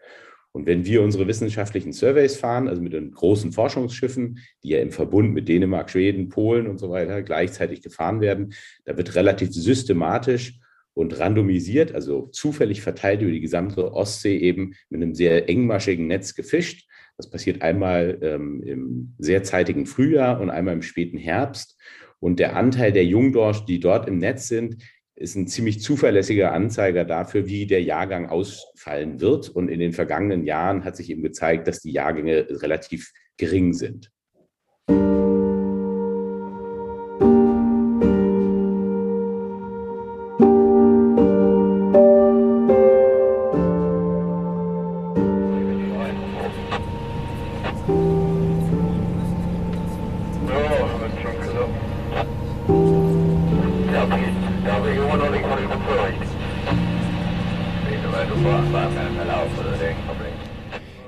Und 0.58 0.66
wenn 0.66 0.86
wir 0.86 1.04
unsere 1.04 1.28
wissenschaftlichen 1.28 1.94
Surveys 1.94 2.36
fahren, 2.36 2.68
also 2.68 2.82
mit 2.82 2.94
den 2.94 3.12
großen 3.12 3.52
Forschungsschiffen, 3.52 4.40
die 4.64 4.70
ja 4.70 4.80
im 4.80 4.90
Verbund 4.90 5.32
mit 5.32 5.48
Dänemark, 5.48 5.92
Schweden, 5.92 6.30
Polen 6.30 6.66
und 6.66 6.80
so 6.80 6.90
weiter 6.90 7.22
gleichzeitig 7.22 7.84
gefahren 7.84 8.22
werden, 8.22 8.54
da 8.84 8.98
wird 8.98 9.14
relativ 9.14 9.54
systematisch 9.54 10.60
und 10.96 11.20
randomisiert, 11.20 11.94
also 11.94 12.30
zufällig 12.32 12.82
verteilt 12.82 13.22
über 13.22 13.30
die 13.30 13.40
gesamte 13.40 13.94
Ostsee 13.94 14.36
eben 14.36 14.74
mit 14.90 15.00
einem 15.00 15.14
sehr 15.14 15.48
engmaschigen 15.48 16.08
Netz 16.08 16.34
gefischt. 16.34 16.90
Das 17.18 17.30
passiert 17.30 17.62
einmal 17.62 18.18
ähm, 18.24 18.64
im 18.64 19.14
sehr 19.20 19.44
zeitigen 19.44 19.86
Frühjahr 19.86 20.42
und 20.42 20.50
einmal 20.50 20.74
im 20.74 20.82
späten 20.82 21.20
Herbst. 21.20 21.80
Und 22.20 22.40
der 22.40 22.56
Anteil 22.56 22.92
der 22.92 23.06
Jungdorsch, 23.06 23.66
die 23.66 23.80
dort 23.80 24.08
im 24.08 24.18
Netz 24.18 24.48
sind, 24.48 24.78
ist 25.18 25.36
ein 25.36 25.48
ziemlich 25.48 25.82
zuverlässiger 25.82 26.54
Anzeiger 26.54 27.04
dafür, 27.04 27.48
wie 27.48 27.66
der 27.66 27.82
Jahrgang 27.82 28.30
ausfallen 28.30 29.20
wird. 29.20 29.50
Und 29.50 29.68
in 29.68 29.80
den 29.80 29.94
vergangenen 29.94 30.44
Jahren 30.44 30.84
hat 30.84 30.96
sich 30.96 31.10
eben 31.10 31.24
gezeigt, 31.24 31.68
dass 31.68 31.82
die 31.82 31.92
Jahrgänge 31.92 32.48
relativ 32.62 33.12
gering 33.38 33.74
sind. 33.74 34.12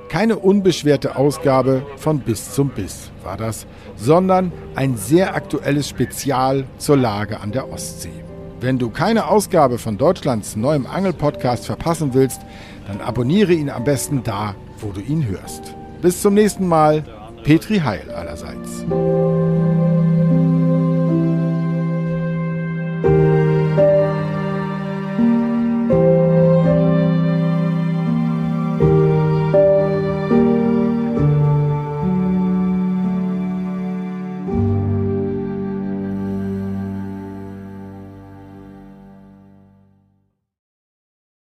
Keine 0.10 0.40
unbeschwerte 0.40 1.16
Ausgabe 1.16 1.84
von 1.98 2.20
Bis 2.20 2.52
zum 2.54 2.70
Biss 2.70 3.12
war 3.24 3.38
das, 3.38 3.68
sondern 3.96 4.52
ein 4.76 4.98
sehr 4.98 5.36
aktuelles 5.36 5.88
Spezial 5.88 6.66
zur 6.78 6.98
Lage 6.98 7.40
an 7.40 7.52
der 7.52 7.72
Ostsee. 7.72 8.24
Wenn 8.60 8.80
du 8.80 8.90
keine 8.90 9.28
Ausgabe 9.28 9.78
von 9.78 9.98
Deutschlands 9.98 10.56
neuem 10.56 10.86
Angel-Podcast 10.86 11.66
verpassen 11.66 12.14
willst, 12.14 12.42
dann 12.88 13.02
abonniere 13.02 13.54
ihn 13.54 13.70
am 13.70 13.84
besten 13.84 14.24
da, 14.24 14.56
wo 14.80 14.92
du 14.92 15.00
ihn 15.00 15.28
hörst. 15.28 15.76
Bis 16.02 16.22
zum 16.22 16.34
nächsten 16.34 16.68
Mal. 16.68 17.04
Petri 17.44 17.80
Heil 17.80 18.12
allerseits. 18.12 18.86